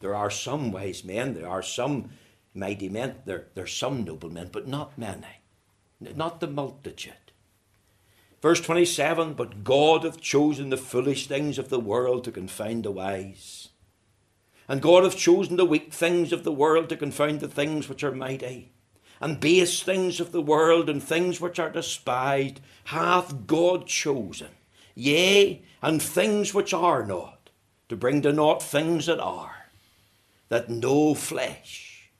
There 0.00 0.14
are 0.14 0.30
some 0.30 0.70
wise 0.70 1.04
men, 1.04 1.34
there 1.34 1.48
are 1.48 1.62
some 1.62 2.10
mighty 2.54 2.88
men, 2.88 3.16
there, 3.24 3.46
there 3.54 3.64
are 3.64 3.68
some 3.68 4.04
noble 4.04 4.30
men, 4.30 4.50
but 4.52 4.68
not 4.68 4.96
many, 4.96 5.40
not 6.00 6.40
the 6.40 6.46
multitude. 6.46 7.27
Verse 8.40 8.60
27 8.60 9.34
But 9.34 9.64
God 9.64 10.04
hath 10.04 10.20
chosen 10.20 10.70
the 10.70 10.76
foolish 10.76 11.26
things 11.26 11.58
of 11.58 11.68
the 11.68 11.80
world 11.80 12.24
to 12.24 12.32
confound 12.32 12.84
the 12.84 12.90
wise. 12.90 13.68
And 14.68 14.82
God 14.82 15.04
hath 15.04 15.16
chosen 15.16 15.56
the 15.56 15.64
weak 15.64 15.92
things 15.92 16.32
of 16.32 16.44
the 16.44 16.52
world 16.52 16.88
to 16.90 16.96
confound 16.96 17.40
the 17.40 17.48
things 17.48 17.88
which 17.88 18.04
are 18.04 18.12
mighty. 18.12 18.72
And 19.20 19.40
base 19.40 19.82
things 19.82 20.20
of 20.20 20.30
the 20.30 20.42
world 20.42 20.88
and 20.88 21.02
things 21.02 21.40
which 21.40 21.58
are 21.58 21.70
despised 21.70 22.60
hath 22.84 23.46
God 23.46 23.86
chosen, 23.86 24.50
yea, 24.94 25.62
and 25.82 26.00
things 26.00 26.54
which 26.54 26.72
are 26.72 27.04
not 27.04 27.50
to 27.88 27.96
bring 27.96 28.22
to 28.22 28.32
naught 28.32 28.62
things 28.62 29.06
that 29.06 29.18
are, 29.18 29.70
that 30.50 30.68
no 30.70 31.14
flesh 31.14 32.10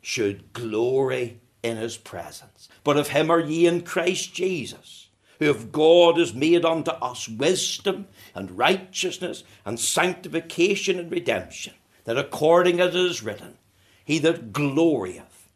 should 0.00 0.52
glory 0.52 1.40
in 1.62 1.76
his 1.76 1.96
presence. 1.96 2.68
But 2.84 2.96
of 2.96 3.08
him 3.08 3.30
are 3.30 3.40
ye 3.40 3.66
in 3.66 3.82
Christ 3.82 4.32
Jesus, 4.32 5.07
who 5.38 5.54
God 5.54 6.18
has 6.18 6.34
made 6.34 6.64
unto 6.64 6.90
us 6.90 7.28
wisdom 7.28 8.06
and 8.34 8.58
righteousness 8.58 9.44
and 9.64 9.78
sanctification 9.78 10.98
and 10.98 11.10
redemption, 11.10 11.74
that 12.04 12.18
according 12.18 12.80
as 12.80 12.94
it 12.94 13.00
is 13.00 13.22
written, 13.22 13.56
he 14.04 14.18
that 14.18 14.52
glorieth, 14.52 15.48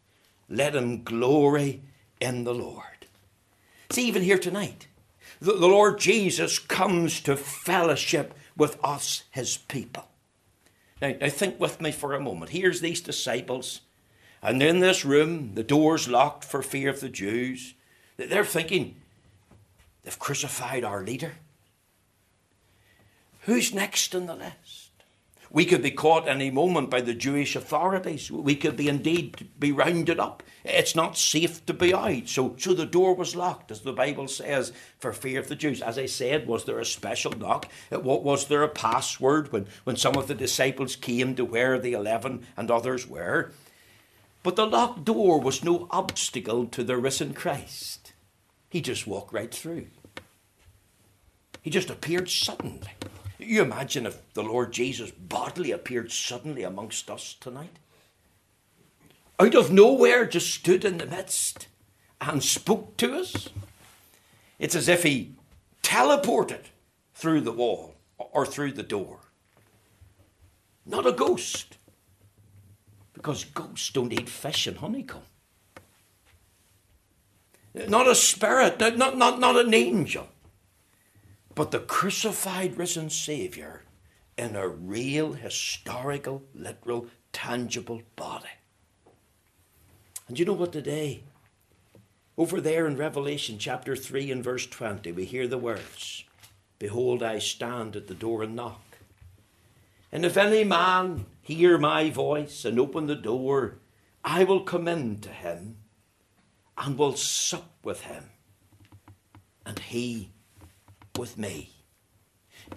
let 0.49 0.75
him 0.75 1.03
glory 1.03 1.81
in 2.21 2.43
the 2.43 2.53
Lord. 2.53 2.83
See, 3.89 4.07
even 4.07 4.21
here 4.21 4.37
tonight, 4.37 4.87
the, 5.39 5.53
the 5.53 5.67
Lord 5.67 5.99
Jesus 5.99 6.59
comes 6.59 7.19
to 7.21 7.35
fellowship 7.35 8.33
with 8.55 8.77
us, 8.83 9.23
his 9.31 9.57
people. 9.57 10.07
Now, 11.01 11.13
now, 11.19 11.29
think 11.29 11.59
with 11.59 11.81
me 11.81 11.91
for 11.91 12.13
a 12.13 12.19
moment. 12.19 12.51
Here's 12.51 12.79
these 12.79 13.01
disciples, 13.01 13.81
and 14.41 14.61
in 14.63 14.79
this 14.79 15.03
room, 15.03 15.55
the 15.55 15.63
door's 15.63 16.07
locked 16.07 16.45
for 16.45 16.61
fear 16.61 16.89
of 16.89 17.01
the 17.01 17.09
Jews. 17.09 17.73
They're 18.17 18.45
thinking, 18.45 18.95
they've 20.03 20.19
crucified 20.19 20.83
our 20.83 21.03
leader. 21.03 21.33
Who's 23.41 23.73
next 23.73 24.15
on 24.15 24.25
the 24.25 24.35
list? 24.35 24.91
We 25.51 25.65
could 25.65 25.83
be 25.83 25.91
caught 25.91 26.27
any 26.27 26.49
moment 26.49 26.89
by 26.89 27.01
the 27.01 27.13
Jewish 27.13 27.55
authorities. 27.55 28.31
We 28.31 28.55
could 28.55 28.75
be 28.75 28.89
indeed 28.89 29.49
be 29.59 29.71
rounded 29.71 30.19
up. 30.19 30.41
It's 30.63 30.95
not 30.95 31.15
safe 31.15 31.63
to 31.67 31.73
be 31.73 31.93
out. 31.93 32.27
So, 32.27 32.55
so 32.57 32.73
the 32.73 32.87
door 32.87 33.13
was 33.13 33.35
locked, 33.35 33.69
as 33.69 33.81
the 33.81 33.93
Bible 33.93 34.27
says, 34.27 34.73
for 34.97 35.13
fear 35.13 35.39
of 35.39 35.49
the 35.49 35.55
Jews. 35.55 35.79
As 35.79 35.99
I 35.99 36.07
said, 36.07 36.47
was 36.47 36.65
there 36.65 36.79
a 36.79 36.85
special 36.85 37.33
knock? 37.33 37.69
What 37.91 38.23
was 38.23 38.47
there 38.47 38.63
a 38.63 38.67
password 38.67 39.51
when, 39.51 39.67
when 39.83 39.95
some 39.95 40.15
of 40.17 40.27
the 40.27 40.33
disciples 40.33 40.95
came 40.95 41.35
to 41.35 41.45
where 41.45 41.77
the 41.77 41.93
eleven 41.93 42.47
and 42.57 42.71
others 42.71 43.07
were? 43.07 43.51
But 44.41 44.55
the 44.55 44.65
locked 44.65 45.05
door 45.05 45.39
was 45.39 45.63
no 45.63 45.87
obstacle 45.91 46.65
to 46.65 46.83
the 46.83 46.97
risen 46.97 47.35
Christ. 47.35 48.02
He 48.73 48.81
just 48.81 49.05
walked 49.05 49.31
right 49.31 49.53
through. 49.53 49.85
He 51.61 51.69
just 51.69 51.91
appeared 51.91 52.27
suddenly. 52.27 52.89
You 53.37 53.61
imagine 53.61 54.07
if 54.07 54.33
the 54.33 54.41
Lord 54.41 54.73
Jesus 54.73 55.11
bodily 55.11 55.69
appeared 55.69 56.11
suddenly 56.11 56.63
amongst 56.63 57.11
us 57.11 57.35
tonight? 57.39 57.77
Out 59.39 59.53
of 59.53 59.71
nowhere, 59.71 60.25
just 60.25 60.51
stood 60.51 60.83
in 60.85 60.97
the 60.97 61.05
midst 61.05 61.67
and 62.19 62.43
spoke 62.43 62.97
to 62.97 63.13
us. 63.13 63.49
It's 64.57 64.73
as 64.73 64.87
if 64.87 65.03
he 65.03 65.35
teleported 65.83 66.63
through 67.13 67.41
the 67.41 67.51
wall 67.51 67.93
or 68.17 68.43
through 68.43 68.71
the 68.71 68.81
door. 68.81 69.19
Not 70.83 71.05
a 71.05 71.11
ghost, 71.11 71.77
because 73.13 73.43
ghosts 73.43 73.91
don't 73.91 74.13
eat 74.13 74.29
fish 74.29 74.65
and 74.65 74.77
honeycomb. 74.77 75.21
Not 77.73 78.07
a 78.07 78.15
spirit, 78.15 78.79
not, 78.79 79.17
not, 79.17 79.39
not 79.39 79.57
an 79.57 79.73
angel 79.73 80.27
but 81.55 81.71
the 81.71 81.79
crucified, 81.79 82.77
risen 82.77 83.09
Saviour 83.09 83.83
in 84.37 84.55
a 84.55 84.67
real, 84.67 85.33
historical, 85.33 86.43
literal, 86.55 87.07
tangible 87.31 88.01
body. 88.15 88.45
And 90.27 90.39
you 90.39 90.45
know 90.45 90.53
what 90.53 90.71
today? 90.71 91.23
Over 92.37 92.59
there 92.59 92.87
in 92.87 92.97
Revelation 92.97 93.59
chapter 93.59 93.95
3 93.95 94.31
and 94.31 94.43
verse 94.43 94.65
20, 94.65 95.11
we 95.11 95.25
hear 95.25 95.47
the 95.47 95.57
words 95.57 96.23
Behold, 96.79 97.21
I 97.21 97.39
stand 97.39 97.95
at 97.95 98.07
the 98.07 98.15
door 98.15 98.43
and 98.43 98.55
knock. 98.55 98.81
And 100.11 100.25
if 100.25 100.35
any 100.35 100.63
man 100.63 101.25
hear 101.41 101.77
my 101.77 102.09
voice 102.09 102.65
and 102.65 102.79
open 102.79 103.05
the 103.05 103.15
door, 103.15 103.75
I 104.23 104.43
will 104.43 104.61
come 104.61 104.87
in 104.87 105.19
to 105.21 105.29
him 105.29 105.77
and 106.77 106.97
will 106.97 107.15
sup 107.15 107.71
with 107.83 108.01
him, 108.01 108.31
and 109.65 109.79
he 109.79 110.31
with 111.17 111.37
me. 111.37 111.71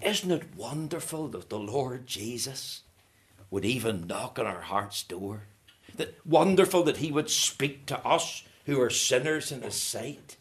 Isn't 0.03 0.31
it 0.31 0.57
wonderful 0.57 1.29
that 1.29 1.49
the 1.49 1.59
Lord 1.59 2.07
Jesus 2.07 2.83
would 3.51 3.65
even 3.65 4.07
knock 4.07 4.39
on 4.39 4.47
our 4.47 4.63
heart's 4.63 5.03
door? 5.03 5.45
That 5.97 6.15
wonderful 6.27 6.83
that 6.85 6.99
he 6.99 7.11
would 7.11 7.31
speak 7.31 7.87
to 7.87 8.05
us 8.05 8.43
who 8.67 8.81
are 8.81 8.91
sinners 8.91 9.51
in 9.51 9.63
his 9.63 9.77
sight, 9.77 10.37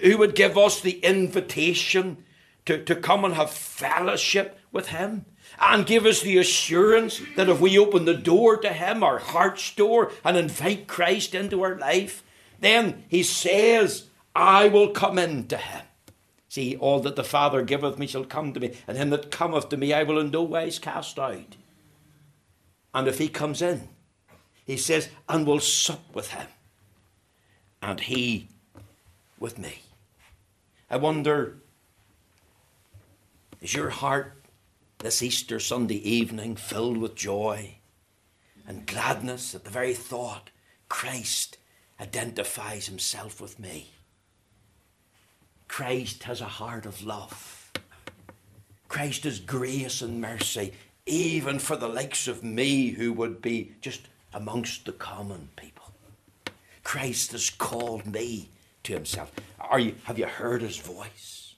who 0.00 0.18
would 0.18 0.34
give 0.34 0.56
us 0.56 0.80
the 0.80 1.00
invitation 1.00 2.24
to, 2.66 2.82
to 2.84 2.94
come 2.94 3.24
and 3.24 3.34
have 3.34 3.50
fellowship 3.50 4.58
with 4.70 4.88
him 4.88 5.26
and 5.60 5.86
give 5.86 6.06
us 6.06 6.20
the 6.20 6.38
assurance 6.38 7.20
that 7.36 7.48
if 7.48 7.60
we 7.60 7.78
open 7.78 8.04
the 8.04 8.14
door 8.14 8.56
to 8.58 8.72
him, 8.72 9.02
our 9.02 9.18
heart's 9.18 9.74
door, 9.74 10.12
and 10.24 10.36
invite 10.36 10.86
Christ 10.86 11.34
into 11.34 11.62
our 11.62 11.76
life, 11.76 12.22
then 12.62 13.04
he 13.08 13.22
says, 13.22 14.08
I 14.34 14.68
will 14.68 14.88
come 14.88 15.18
in 15.18 15.46
to 15.48 15.56
him 15.56 15.82
See, 16.52 16.76
all 16.76 17.00
that 17.00 17.16
the 17.16 17.24
Father 17.24 17.62
giveth 17.62 17.98
me 17.98 18.06
shall 18.06 18.26
come 18.26 18.52
to 18.52 18.60
me, 18.60 18.74
and 18.86 18.98
him 18.98 19.08
that 19.08 19.30
cometh 19.30 19.70
to 19.70 19.78
me 19.78 19.94
I 19.94 20.02
will 20.02 20.18
in 20.18 20.30
no 20.30 20.42
wise 20.42 20.78
cast 20.78 21.18
out. 21.18 21.56
And 22.92 23.08
if 23.08 23.16
he 23.16 23.30
comes 23.30 23.62
in, 23.62 23.88
he 24.62 24.76
says, 24.76 25.08
and 25.30 25.46
will 25.46 25.60
sup 25.60 26.14
with 26.14 26.32
him, 26.32 26.48
and 27.80 28.00
he 28.00 28.48
with 29.38 29.58
me. 29.58 29.78
I 30.90 30.98
wonder, 30.98 31.56
is 33.62 33.72
your 33.72 33.88
heart 33.88 34.34
this 34.98 35.22
Easter 35.22 35.58
Sunday 35.58 36.06
evening 36.06 36.56
filled 36.56 36.98
with 36.98 37.14
joy 37.14 37.76
and 38.68 38.86
gladness 38.86 39.54
at 39.54 39.64
the 39.64 39.70
very 39.70 39.94
thought 39.94 40.50
Christ 40.90 41.56
identifies 42.02 42.86
himself 42.86 43.40
with 43.40 43.58
me? 43.58 43.90
Christ 45.68 46.24
has 46.24 46.40
a 46.40 46.56
heart 46.60 46.84
of 46.84 47.02
love. 47.02 47.72
Christ 48.88 49.24
has 49.24 49.38
grace 49.38 50.02
and 50.02 50.20
mercy, 50.20 50.74
even 51.06 51.58
for 51.58 51.76
the 51.76 51.88
likes 51.88 52.28
of 52.28 52.44
me 52.44 52.88
who 52.88 53.12
would 53.12 53.40
be 53.40 53.72
just 53.80 54.02
amongst 54.34 54.84
the 54.84 54.92
common 54.92 55.48
people. 55.56 55.92
Christ 56.82 57.32
has 57.32 57.48
called 57.48 58.04
me 58.04 58.48
to 58.82 58.92
himself. 58.92 59.32
Are 59.60 59.78
you, 59.78 59.94
have 60.04 60.18
you 60.18 60.26
heard 60.26 60.60
his 60.60 60.76
voice? 60.76 61.54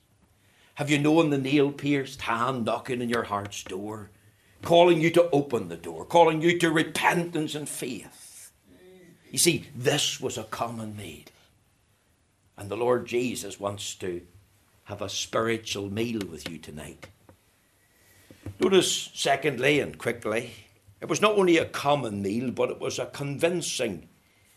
Have 0.75 0.89
you 0.89 0.99
known 0.99 1.29
the 1.29 1.37
nail 1.37 1.71
pierced 1.71 2.21
hand 2.21 2.65
knocking 2.65 3.01
on 3.01 3.09
your 3.09 3.23
heart's 3.23 3.63
door, 3.63 4.11
calling 4.61 5.01
you 5.01 5.09
to 5.11 5.29
open 5.31 5.69
the 5.69 5.75
door, 5.75 6.05
calling 6.05 6.41
you 6.41 6.59
to 6.59 6.69
repentance 6.69 7.55
and 7.55 7.67
faith? 7.67 8.24
You 9.35 9.39
see, 9.39 9.65
this 9.75 10.21
was 10.21 10.37
a 10.37 10.45
common 10.45 10.95
meal. 10.95 11.25
And 12.55 12.71
the 12.71 12.77
Lord 12.77 13.05
Jesus 13.05 13.59
wants 13.59 13.93
to 13.95 14.21
have 14.85 15.01
a 15.01 15.09
spiritual 15.09 15.91
meal 15.91 16.21
with 16.25 16.49
you 16.49 16.57
tonight. 16.57 17.07
Notice, 18.61 19.09
secondly 19.13 19.81
and 19.81 19.97
quickly, 19.97 20.51
it 21.01 21.09
was 21.09 21.21
not 21.21 21.37
only 21.37 21.57
a 21.57 21.65
common 21.65 22.21
meal, 22.21 22.49
but 22.49 22.69
it 22.69 22.79
was 22.79 22.97
a 22.97 23.07
convincing 23.07 24.07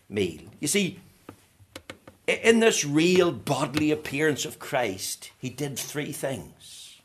meal. 0.09 0.43
You 0.61 0.69
see, 0.69 1.01
in 2.29 2.61
this 2.61 2.85
real 2.85 3.33
bodily 3.33 3.91
appearance 3.91 4.45
of 4.45 4.61
Christ, 4.61 5.33
he 5.39 5.51
did 5.51 5.77
three 5.77 6.13
things. 6.13 7.01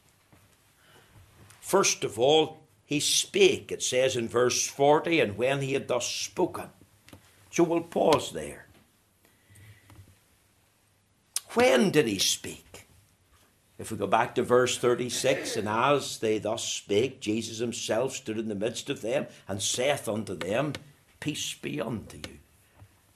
First 1.59 2.03
of 2.03 2.19
all, 2.19 2.59
he 2.85 2.99
spake, 2.99 3.71
it 3.71 3.81
says 3.81 4.15
in 4.15 4.27
verse 4.27 4.67
40, 4.67 5.19
and 5.19 5.37
when 5.37 5.61
he 5.61 5.73
had 5.73 5.87
thus 5.87 6.05
spoken. 6.05 6.69
So 7.53 7.61
we'll 7.61 7.81
pause 7.81 8.31
there. 8.31 8.65
When 11.53 11.91
did 11.91 12.07
he 12.07 12.17
speak? 12.17 12.87
If 13.77 13.91
we 13.91 13.97
go 13.97 14.07
back 14.07 14.33
to 14.35 14.41
verse 14.41 14.75
36, 14.79 15.57
and 15.57 15.69
as 15.69 16.17
they 16.17 16.39
thus 16.39 16.63
spake, 16.63 17.19
Jesus 17.21 17.59
himself 17.59 18.15
stood 18.15 18.39
in 18.39 18.47
the 18.47 18.55
midst 18.55 18.89
of 18.89 19.01
them 19.01 19.27
and 19.47 19.61
saith 19.61 20.09
unto 20.09 20.33
them, 20.33 20.73
Peace 21.19 21.53
be 21.53 21.79
unto 21.79 22.17
you. 22.17 22.39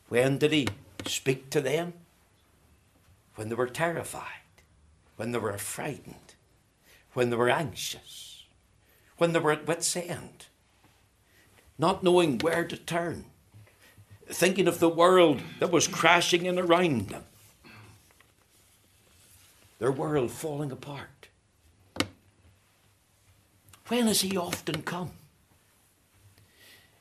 When 0.08 0.38
did 0.38 0.52
he 0.52 0.68
speak 1.08 1.50
to 1.50 1.60
them? 1.60 1.94
When 3.34 3.50
they 3.50 3.56
were 3.56 3.66
terrified, 3.66 4.22
when 5.16 5.32
they 5.32 5.40
were 5.40 5.58
frightened, 5.58 6.36
when 7.14 7.32
they 7.32 7.38
were 7.38 7.50
anxious, 7.50 8.46
when 9.18 9.34
they 9.34 9.40
were 9.40 9.54
at 9.54 9.66
wit's 9.66 9.96
end, 9.96 10.46
not 11.80 12.04
knowing 12.04 12.38
where 12.38 12.66
to 12.66 12.78
turn, 12.78 13.26
thinking 14.30 14.68
of 14.68 14.80
the 14.80 14.90
world 14.90 15.42
that 15.60 15.72
was 15.72 15.88
crashing 15.88 16.46
in 16.46 16.60
around 16.60 17.10
them, 17.10 17.24
their 19.80 19.92
world 19.92 20.32
falling 20.32 20.72
apart. 20.72 21.30
When 23.88 24.08
has 24.08 24.22
he 24.22 24.36
often 24.36 24.82
come? 24.82 25.12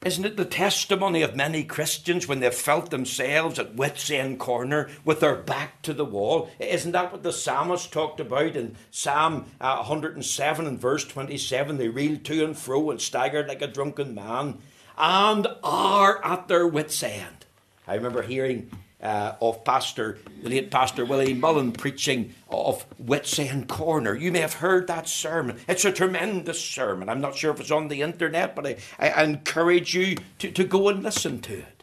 Isn't 0.05 0.25
it 0.25 0.37
the 0.37 0.45
testimony 0.45 1.23
of 1.23 1.35
many 1.35 1.65
Christians 1.65 2.29
when 2.29 2.39
they've 2.39 2.55
felt 2.55 2.91
themselves 2.91 3.59
at 3.59 3.75
wits' 3.75 4.09
end 4.09 4.39
corner 4.39 4.89
with 5.05 5.19
their 5.19 5.35
back 5.35 5.83
to 5.83 5.93
the 5.93 6.05
wall? 6.05 6.49
Isn't 6.61 6.93
that 6.93 7.11
what 7.11 7.25
the 7.25 7.33
psalmist 7.33 7.93
talked 7.93 8.21
about 8.21 8.55
in 8.55 8.77
Psalm 8.93 9.47
uh, 9.61 9.79
107 9.79 10.65
and 10.65 10.79
verse 10.79 11.05
27? 11.05 11.79
They 11.79 11.89
reeled 11.89 12.25
to 12.27 12.45
and 12.45 12.57
fro 12.57 12.91
and 12.91 13.01
staggered 13.01 13.49
like 13.49 13.63
a 13.63 13.67
drunken 13.67 14.15
man 14.15 14.59
and 14.97 15.47
are 15.63 16.25
at 16.25 16.49
their 16.49 16.67
wits' 16.67 17.03
end. 17.03 17.47
I 17.87 17.95
remember 17.95 18.23
hearing 18.23 18.71
uh, 19.03 19.35
of 19.41 19.65
Pastor, 19.65 20.19
the 20.43 20.49
late 20.49 20.71
Pastor 20.71 21.05
Willie 21.05 21.35
Mullan 21.35 21.77
preaching 21.77 22.35
of 22.49 22.87
Wits 22.99 23.39
End 23.39 23.69
Corner. 23.69 24.15
You 24.15 24.33
may 24.33 24.41
have 24.41 24.55
heard 24.55 24.87
that 24.87 25.09
sermon. 25.09 25.59
It's 25.69 25.85
a 25.85 25.93
tremendous 25.93 26.63
sermon. 26.63 27.09
I'm 27.09 27.21
not 27.21 27.37
sure 27.37 27.53
if 27.53 27.61
it's 27.61 27.71
on 27.71 27.89
the 27.89 28.03
internet, 28.03 28.57
but 28.57 28.67
I, 28.67 28.77
I 28.99 29.23
encourage 29.23 29.95
you 29.95 30.17
to, 30.39 30.51
to 30.51 30.65
go 30.65 30.89
and 30.89 31.03
listen 31.03 31.41
to 31.43 31.59
it. 31.59 31.76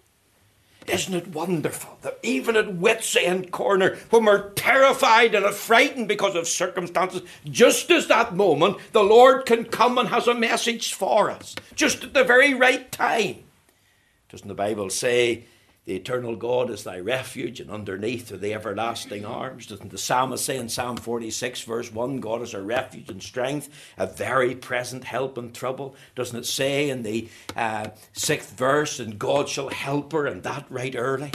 Isn't 0.87 1.13
it 1.13 1.27
wonderful 1.29 1.97
that 2.01 2.19
even 2.23 2.57
at 2.57 2.75
Wits 2.75 3.15
End 3.15 3.51
Corner, 3.51 3.97
when 4.09 4.25
we're 4.25 4.49
terrified 4.51 5.33
and 5.33 5.45
frightened 5.53 6.07
because 6.07 6.35
of 6.35 6.47
circumstances, 6.47 7.21
just 7.45 7.89
as 7.89 8.07
that 8.07 8.35
moment, 8.35 8.77
the 8.91 9.03
Lord 9.03 9.45
can 9.45 9.65
come 9.65 9.97
and 9.97 10.09
has 10.09 10.27
a 10.27 10.33
message 10.33 10.93
for 10.93 11.31
us, 11.31 11.55
just 11.75 12.03
at 12.03 12.13
the 12.13 12.23
very 12.23 12.53
right 12.53 12.91
time. 12.91 13.43
Doesn't 14.29 14.47
the 14.47 14.53
Bible 14.53 14.89
say 14.89 15.45
the 15.85 15.95
eternal 15.95 16.37
God 16.37 16.69
is 16.69 16.85
thy 16.85 16.99
refuge, 16.99 17.59
and 17.59 17.69
underneath 17.69 18.31
are 18.31 18.37
the 18.37 18.53
everlasting 18.53 19.25
arms. 19.25 19.67
Doesn't 19.67 19.91
the 19.91 19.97
psalmist 19.97 20.45
say 20.45 20.57
in 20.57 20.69
Psalm 20.69 20.95
46, 20.95 21.61
verse 21.63 21.91
1, 21.91 22.21
God 22.21 22.41
is 22.41 22.53
our 22.53 22.61
refuge 22.61 23.09
and 23.09 23.21
strength, 23.21 23.69
a 23.97 24.07
very 24.07 24.55
present 24.55 25.03
help 25.03 25.37
in 25.37 25.51
trouble? 25.51 25.93
Doesn't 26.15 26.39
it 26.39 26.45
say 26.45 26.89
in 26.89 27.03
the 27.03 27.27
uh, 27.57 27.89
sixth 28.13 28.57
verse, 28.57 28.99
and 28.99 29.19
God 29.19 29.49
shall 29.49 29.69
help 29.69 30.13
her, 30.13 30.25
and 30.25 30.43
that 30.43 30.65
right 30.69 30.95
early? 30.95 31.31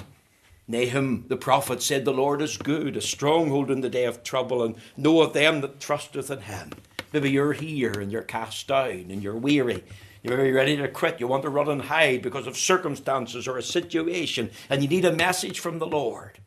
Nahum 0.67 1.27
the 1.29 1.37
prophet 1.37 1.83
said, 1.83 2.07
The 2.07 2.13
Lord 2.13 2.41
is 2.41 2.57
good, 2.57 2.97
a 2.97 3.03
stronghold 3.03 3.71
in 3.71 3.83
the 3.83 3.91
day 3.91 4.07
of 4.07 4.23
trouble, 4.23 4.63
and 4.63 4.77
know 4.97 5.21
of 5.21 5.35
them 5.35 5.61
that 5.61 5.79
trusteth 5.79 6.31
in 6.31 6.41
him. 6.41 6.73
Maybe 7.13 7.31
you're 7.31 7.53
here 7.55 7.93
and 7.93 8.13
you're 8.13 8.23
cast 8.23 8.69
down 8.69 9.11
and 9.11 9.23
you're 9.23 9.37
weary 9.37 9.85
you're 10.29 10.55
ready 10.55 10.77
to 10.77 10.89
quit. 10.89 11.21
You 11.21 11.27
want 11.27 11.43
to 11.43 11.51
run 11.51 11.69
and 11.69 11.83
hide 11.83 12.23
because 12.23 12.47
of 12.47 12.57
circumstances 12.57 13.49
or 13.49 13.57
a 13.57 13.63
situation, 13.63 14.51
and 14.69 14.83
you 14.83 14.89
need 14.89 15.05
a 15.05 15.13
message 15.13 15.61
from 15.61 15.79
the 15.79 15.87
Lord. 15.87 16.39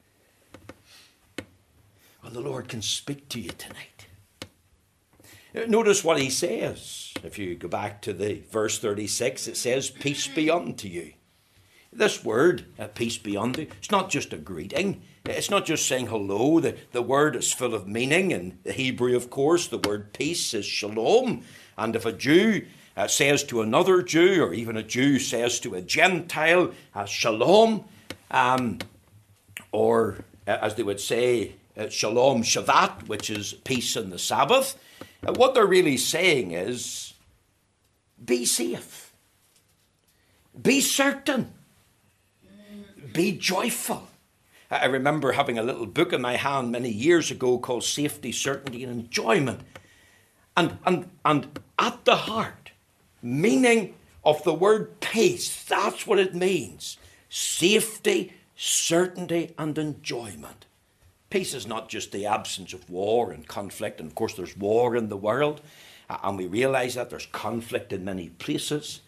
Well, 2.24 2.32
the 2.32 2.41
Lord 2.41 2.67
can 2.67 2.82
speak 2.82 3.30
to 3.30 3.39
you 3.39 3.50
tonight. 3.50 4.08
Notice 5.67 6.04
what 6.04 6.20
he 6.20 6.30
says. 6.30 7.13
If 7.24 7.38
you 7.38 7.56
go 7.56 7.67
back 7.67 8.02
to 8.04 8.13
the 8.13 8.41
verse 8.52 8.80
36, 8.80 9.48
it 9.48 9.58
says, 9.58 9.89
Peace 9.89 10.28
be 10.28 10.50
unto 10.50 10.88
you. 10.88 11.13
This 11.91 12.24
word, 12.24 12.65
uh, 12.80 12.88
peace 12.88 13.17
be 13.17 13.36
unto 13.36 13.62
you, 13.62 13.67
it's 13.78 13.91
not 13.91 14.10
just 14.10 14.32
a 14.32 14.38
greeting. 14.38 15.02
It's 15.26 15.50
not 15.50 15.65
just 15.65 15.88
saying 15.88 16.08
hello. 16.08 16.60
The, 16.60 16.78
the 16.94 17.02
word 17.02 17.36
is 17.36 17.52
full 17.52 17.76
of 17.76 17.88
meaning. 17.88 18.32
In 18.32 18.60
the 18.63 18.72
Hebrew, 18.72 19.15
of 19.15 19.30
course, 19.30 19.67
the 19.67 19.78
word 19.78 20.13
peace 20.13 20.54
is 20.54 20.65
shalom. 20.65 21.44
And 21.78 21.96
if 21.96 22.06
a 22.06 22.13
Jew 22.13 22.65
uh, 22.97 23.08
says 23.08 23.43
to 23.45 23.62
another 23.62 24.01
Jew, 24.01 24.43
or 24.43 24.54
even 24.54 24.77
a 24.77 24.84
Jew 24.84 25.19
says 25.19 25.60
to 25.62 25.75
a 25.75 25.82
Gentile, 25.82 26.71
uh, 26.93 27.06
shalom, 27.06 27.86
um, 28.30 28.80
or 29.71 30.17
uh, 30.47 30.58
as 30.62 30.75
they 30.75 30.84
would 30.84 30.99
say, 30.99 31.54
uh, 31.77 31.89
shalom 31.89 32.43
Shabbat, 32.43 33.08
which 33.08 33.30
is 33.30 33.54
peace 33.54 33.95
in 33.95 34.10
the 34.10 34.19
Sabbath. 34.19 34.77
Uh, 35.25 35.34
what 35.34 35.54
they're 35.54 35.65
really 35.65 35.97
saying 35.97 36.51
is 36.51 37.13
be 38.23 38.45
safe, 38.45 39.13
be 40.62 40.82
certain, 40.82 41.54
be 43.13 43.32
joyful. 43.32 44.08
I 44.69 44.86
remember 44.86 45.34
having 45.34 45.58
a 45.58 45.63
little 45.63 45.86
book 45.86 46.13
in 46.13 46.21
my 46.21 46.38
hand 46.38 46.71
many 46.71 46.89
years 46.89 47.30
ago 47.30 47.58
called 47.58 47.84
Safety, 47.84 48.32
Certainty, 48.32 48.86
and 48.86 49.01
Enjoyment. 49.01 49.62
And, 50.56 50.77
and, 50.86 51.10
and 51.25 51.60
at 51.77 52.06
the 52.06 52.15
heart, 52.15 52.61
meaning 53.21 53.95
of 54.23 54.43
the 54.43 54.53
word 54.53 54.99
peace. 54.99 55.63
That's 55.65 56.05
what 56.05 56.19
it 56.19 56.36
means 56.36 56.97
safety, 57.29 58.34
certainty, 58.55 59.53
and 59.57 59.77
enjoyment. 59.77 60.65
Peace 61.29 61.53
is 61.53 61.65
not 61.65 61.88
just 61.88 62.12
the 62.12 62.25
absence 62.25 62.73
of 62.73 62.89
war 62.89 63.31
and 63.31 63.47
conflict, 63.47 64.01
and 64.01 64.10
of 64.10 64.15
course, 64.15 64.34
there's 64.34 64.57
war 64.57 64.97
in 64.97 65.07
the 65.07 65.15
world, 65.15 65.62
uh, 66.10 66.17
and 66.23 66.38
we 66.38 66.45
realize 66.45 66.95
that 66.95 67.10
there's 67.10 67.27
conflict 67.27 67.93
in 67.93 68.03
many 68.03 68.29
places. 68.29 68.99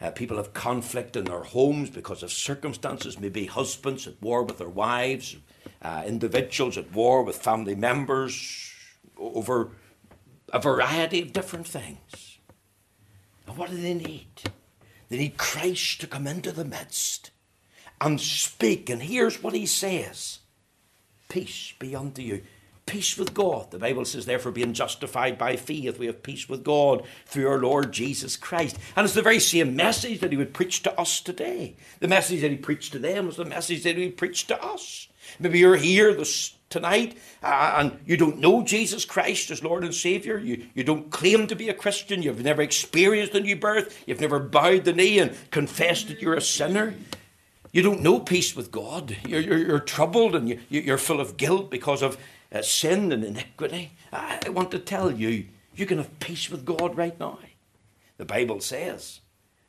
Uh, 0.00 0.10
people 0.10 0.36
have 0.36 0.52
conflict 0.52 1.14
in 1.14 1.26
their 1.26 1.44
homes 1.44 1.90
because 1.90 2.24
of 2.24 2.32
circumstances, 2.32 3.20
maybe 3.20 3.46
husbands 3.46 4.08
at 4.08 4.20
war 4.20 4.42
with 4.42 4.58
their 4.58 4.68
wives, 4.68 5.36
uh, 5.80 6.02
individuals 6.04 6.76
at 6.76 6.92
war 6.92 7.22
with 7.22 7.36
family 7.36 7.76
members 7.76 8.72
over 9.16 9.70
a 10.52 10.58
variety 10.58 11.22
of 11.22 11.32
different 11.32 11.68
things. 11.68 12.33
What 13.46 13.70
do 13.70 13.76
they 13.76 13.94
need? 13.94 14.28
They 15.08 15.18
need 15.18 15.36
Christ 15.36 16.00
to 16.00 16.06
come 16.06 16.26
into 16.26 16.52
the 16.52 16.64
midst 16.64 17.30
and 18.00 18.20
speak. 18.20 18.90
And 18.90 19.02
here's 19.02 19.42
what 19.42 19.54
he 19.54 19.66
says 19.66 20.40
Peace 21.28 21.72
be 21.78 21.94
unto 21.94 22.22
you. 22.22 22.42
Peace 22.86 23.16
with 23.16 23.32
God. 23.32 23.70
The 23.70 23.78
Bible 23.78 24.04
says, 24.04 24.26
therefore, 24.26 24.52
being 24.52 24.74
justified 24.74 25.38
by 25.38 25.56
faith, 25.56 25.98
we 25.98 26.04
have 26.06 26.22
peace 26.22 26.50
with 26.50 26.62
God 26.62 27.06
through 27.24 27.48
our 27.48 27.58
Lord 27.58 27.92
Jesus 27.92 28.36
Christ. 28.36 28.76
And 28.94 29.06
it's 29.06 29.14
the 29.14 29.22
very 29.22 29.40
same 29.40 29.74
message 29.74 30.20
that 30.20 30.32
he 30.32 30.36
would 30.36 30.52
preach 30.52 30.82
to 30.82 31.00
us 31.00 31.20
today. 31.20 31.76
The 32.00 32.08
message 32.08 32.42
that 32.42 32.50
he 32.50 32.58
preached 32.58 32.92
to 32.92 32.98
them 32.98 33.26
was 33.26 33.36
the 33.36 33.46
message 33.46 33.84
that 33.84 33.96
he 33.96 34.10
preached 34.10 34.48
to 34.48 34.62
us. 34.62 35.08
Maybe 35.38 35.60
you're 35.60 35.76
here 35.76 36.12
this 36.12 36.54
tonight 36.74 37.16
uh, 37.42 37.76
and 37.78 37.98
you 38.04 38.16
don't 38.16 38.38
know 38.38 38.62
Jesus 38.62 39.04
Christ 39.04 39.50
as 39.50 39.62
Lord 39.62 39.84
and 39.84 39.94
Savior, 39.94 40.38
you, 40.38 40.66
you 40.74 40.84
don't 40.84 41.10
claim 41.10 41.46
to 41.46 41.56
be 41.56 41.68
a 41.68 41.74
Christian, 41.74 42.20
you've 42.20 42.42
never 42.42 42.60
experienced 42.60 43.34
a 43.34 43.40
new 43.40 43.56
birth, 43.56 44.02
you've 44.06 44.20
never 44.20 44.40
bowed 44.40 44.84
the 44.84 44.92
knee 44.92 45.20
and 45.20 45.34
confessed 45.50 46.08
that 46.08 46.20
you're 46.20 46.34
a 46.34 46.42
sinner. 46.42 46.94
You 47.72 47.82
don't 47.82 48.02
know 48.02 48.20
peace 48.20 48.54
with 48.54 48.70
God. 48.70 49.16
You're, 49.26 49.40
you're, 49.40 49.58
you're 49.58 49.80
troubled 49.80 50.34
and 50.34 50.48
you, 50.48 50.60
you're 50.68 50.98
full 50.98 51.20
of 51.20 51.36
guilt 51.36 51.70
because 51.70 52.02
of 52.02 52.18
uh, 52.52 52.62
sin 52.62 53.10
and 53.12 53.24
iniquity. 53.24 53.92
I, 54.12 54.40
I 54.46 54.48
want 54.50 54.70
to 54.72 54.78
tell 54.78 55.10
you, 55.10 55.46
you 55.74 55.86
can 55.86 55.98
have 55.98 56.20
peace 56.20 56.50
with 56.50 56.64
God 56.64 56.96
right 56.96 57.18
now. 57.18 57.38
The 58.16 58.24
Bible 58.24 58.60
says, 58.60 59.20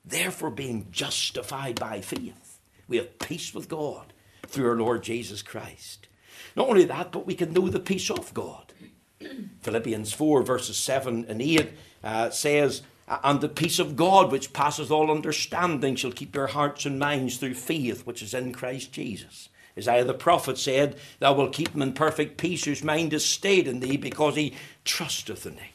therefore, 0.03 0.51
being 0.51 0.87
justified 0.91 1.79
by 1.79 2.01
faith, 2.01 2.59
we 2.87 2.97
have 2.97 3.17
peace 3.17 3.53
with 3.53 3.69
God 3.69 4.13
through 4.47 4.69
our 4.69 4.75
Lord 4.75 5.03
Jesus 5.03 5.41
Christ. 5.41 6.07
Not 6.55 6.69
only 6.69 6.85
that, 6.85 7.11
but 7.11 7.25
we 7.25 7.35
can 7.35 7.53
know 7.53 7.67
the 7.67 7.79
peace 7.79 8.09
of 8.09 8.33
God. 8.33 8.73
Philippians 9.61 10.13
4, 10.13 10.43
verses 10.43 10.77
7 10.77 11.25
and 11.27 11.41
8 11.41 11.71
uh, 12.03 12.29
says, 12.29 12.81
And 13.07 13.41
the 13.41 13.49
peace 13.49 13.79
of 13.79 13.95
God, 13.95 14.31
which 14.31 14.53
passeth 14.53 14.91
all 14.91 15.11
understanding, 15.11 15.95
shall 15.95 16.11
keep 16.11 16.33
your 16.33 16.47
hearts 16.47 16.85
and 16.85 16.97
minds 16.97 17.37
through 17.37 17.55
faith, 17.55 18.05
which 18.05 18.21
is 18.21 18.33
in 18.33 18.53
Christ 18.53 18.93
Jesus. 18.93 19.49
Isaiah 19.77 20.05
the 20.05 20.13
prophet 20.13 20.57
said, 20.57 20.95
Thou 21.19 21.33
wilt 21.33 21.53
keep 21.53 21.69
him 21.75 21.81
in 21.81 21.91
perfect 21.93 22.37
peace, 22.37 22.63
whose 22.63 22.83
mind 22.83 23.11
is 23.11 23.25
stayed 23.25 23.67
in 23.67 23.81
thee, 23.81 23.97
because 23.97 24.35
he 24.35 24.53
trusteth 24.85 25.45
in 25.45 25.55
thee. 25.55 25.73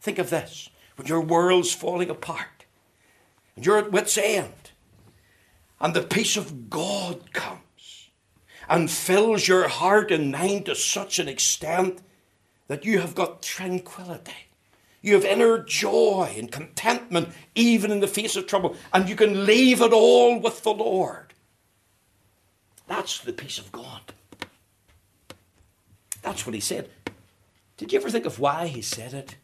Think 0.00 0.18
of 0.18 0.30
this 0.30 0.70
when 0.96 1.08
your 1.08 1.20
world's 1.20 1.74
falling 1.74 2.10
apart, 2.10 2.64
and 3.56 3.66
you're 3.66 3.78
at 3.78 3.90
wit's 3.90 4.16
end, 4.16 4.70
and 5.80 5.94
the 5.94 6.02
peace 6.02 6.36
of 6.36 6.70
God 6.70 7.32
comes 7.32 7.60
and 8.70 8.90
fills 8.90 9.46
your 9.46 9.68
heart 9.68 10.10
and 10.10 10.32
mind 10.32 10.64
to 10.64 10.74
such 10.74 11.18
an 11.18 11.28
extent 11.28 12.00
that 12.68 12.86
you 12.86 13.00
have 13.00 13.14
got 13.14 13.42
tranquility 13.42 14.50
you 15.02 15.14
have 15.14 15.24
inner 15.24 15.58
joy 15.58 16.34
and 16.36 16.52
contentment 16.52 17.30
even 17.54 17.90
in 17.90 18.00
the 18.00 18.06
face 18.06 18.36
of 18.36 18.46
trouble, 18.46 18.76
and 18.92 19.08
you 19.08 19.16
can 19.16 19.46
leave 19.46 19.80
it 19.80 19.92
all 19.92 20.38
with 20.38 20.62
the 20.62 20.72
Lord. 20.72 21.32
That's 22.86 23.18
the 23.20 23.32
peace 23.32 23.58
of 23.58 23.72
God. 23.72 24.12
That's 26.22 26.44
what 26.44 26.54
he 26.54 26.60
said. 26.60 26.90
Did 27.78 27.92
you 27.92 27.98
ever 27.98 28.10
think 28.10 28.26
of 28.26 28.38
why 28.38 28.66
he 28.66 28.82
said 28.82 29.14
it? 29.14 29.36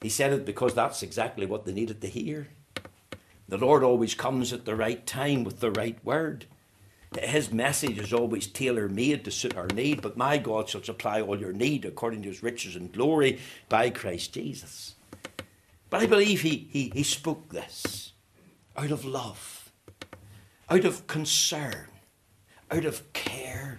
He 0.00 0.08
said 0.08 0.32
it 0.32 0.44
because 0.44 0.74
that's 0.74 1.02
exactly 1.02 1.46
what 1.46 1.64
they 1.64 1.72
needed 1.72 2.00
to 2.02 2.08
hear. 2.08 2.48
The 3.48 3.58
Lord 3.58 3.82
always 3.82 4.14
comes 4.14 4.52
at 4.52 4.64
the 4.64 4.76
right 4.76 5.04
time 5.06 5.42
with 5.42 5.58
the 5.58 5.72
right 5.72 5.98
word. 6.04 6.46
His 7.20 7.52
message 7.52 7.98
is 7.98 8.12
always 8.12 8.46
tailor 8.46 8.88
made 8.88 9.24
to 9.24 9.30
suit 9.30 9.56
our 9.56 9.66
need, 9.68 10.02
but 10.02 10.16
my 10.16 10.38
God 10.38 10.68
shall 10.68 10.82
supply 10.82 11.20
all 11.20 11.38
your 11.38 11.52
need 11.52 11.84
according 11.84 12.22
to 12.22 12.28
his 12.28 12.42
riches 12.42 12.76
and 12.76 12.92
glory 12.92 13.38
by 13.68 13.90
Christ 13.90 14.32
Jesus. 14.32 14.94
But 15.90 16.02
I 16.02 16.06
believe 16.06 16.40
he, 16.40 16.68
he, 16.70 16.90
he 16.94 17.02
spoke 17.02 17.50
this 17.50 18.12
out 18.76 18.90
of 18.90 19.04
love, 19.04 19.70
out 20.70 20.84
of 20.84 21.06
concern, 21.06 21.88
out 22.70 22.84
of 22.84 23.12
care 23.12 23.78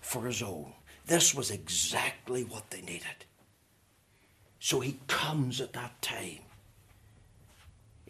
for 0.00 0.26
his 0.26 0.42
own. 0.42 0.72
This 1.06 1.34
was 1.34 1.50
exactly 1.50 2.42
what 2.42 2.70
they 2.70 2.80
needed. 2.80 3.26
So 4.58 4.80
he 4.80 4.98
comes 5.06 5.60
at 5.60 5.72
that 5.72 6.00
time 6.02 6.40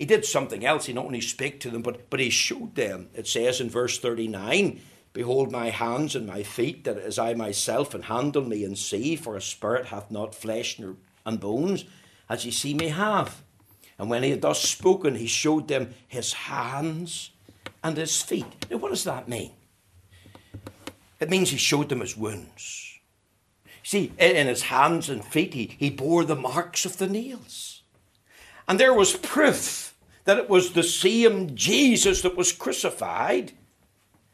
he 0.03 0.07
did 0.07 0.25
something 0.25 0.67
else. 0.67 0.87
He 0.87 0.93
not 0.93 1.05
only 1.05 1.21
spake 1.21 1.61
to 1.61 1.71
them, 1.71 1.81
but, 1.81 2.11
but 2.11 2.19
he 2.19 2.29
showed 2.29 2.75
them. 2.75 3.09
It 3.15 3.29
says 3.29 3.61
in 3.61 3.71
verse 3.71 4.01
39 4.01 4.81
Behold 5.13 5.53
my 5.53 5.71
hands 5.71 6.17
and 6.17 6.27
my 6.27 6.43
feet, 6.43 6.83
that 6.83 6.97
is 6.97 7.21
I 7.21 7.35
myself, 7.35 7.95
and 7.95 8.07
handle 8.07 8.43
me 8.43 8.65
and 8.65 8.77
see, 8.77 9.15
for 9.15 9.37
a 9.37 9.41
spirit 9.41 9.87
hath 9.87 10.11
not 10.11 10.35
flesh 10.35 10.81
nor, 10.81 10.97
and 11.25 11.39
bones, 11.39 11.85
as 12.29 12.45
ye 12.45 12.51
see 12.51 12.75
me 12.75 12.89
have. 12.89 13.45
And 13.97 14.11
when 14.11 14.25
he 14.25 14.31
had 14.31 14.43
thus 14.43 14.61
spoken, 14.61 15.15
he 15.15 15.29
showed 15.29 15.69
them 15.69 15.95
his 16.09 16.33
hands 16.33 17.31
and 17.85 17.97
his 17.97 18.21
feet. 18.21 18.67
Now, 18.69 18.79
what 18.79 18.91
does 18.91 19.05
that 19.05 19.29
mean? 19.29 19.53
It 21.21 21.31
means 21.31 21.51
he 21.51 21.59
showed 21.59 21.91
them 21.91 22.01
his 22.01 22.17
wounds. 22.17 22.99
See, 23.85 24.11
in 24.19 24.49
his 24.49 24.63
hands 24.63 25.09
and 25.09 25.25
feet, 25.25 25.55
he, 25.55 25.77
he 25.79 25.91
bore 25.91 26.25
the 26.25 26.35
marks 26.35 26.85
of 26.85 26.97
the 26.97 27.07
nails. 27.07 27.83
And 28.67 28.81
there 28.81 28.93
was 28.93 29.17
proof 29.17 29.92
that 30.25 30.39
it 30.39 30.49
was 30.49 30.73
the 30.73 30.83
same 30.83 31.55
Jesus 31.55 32.23
that 32.23 32.37
was 32.37 32.53
crucified 32.53 33.53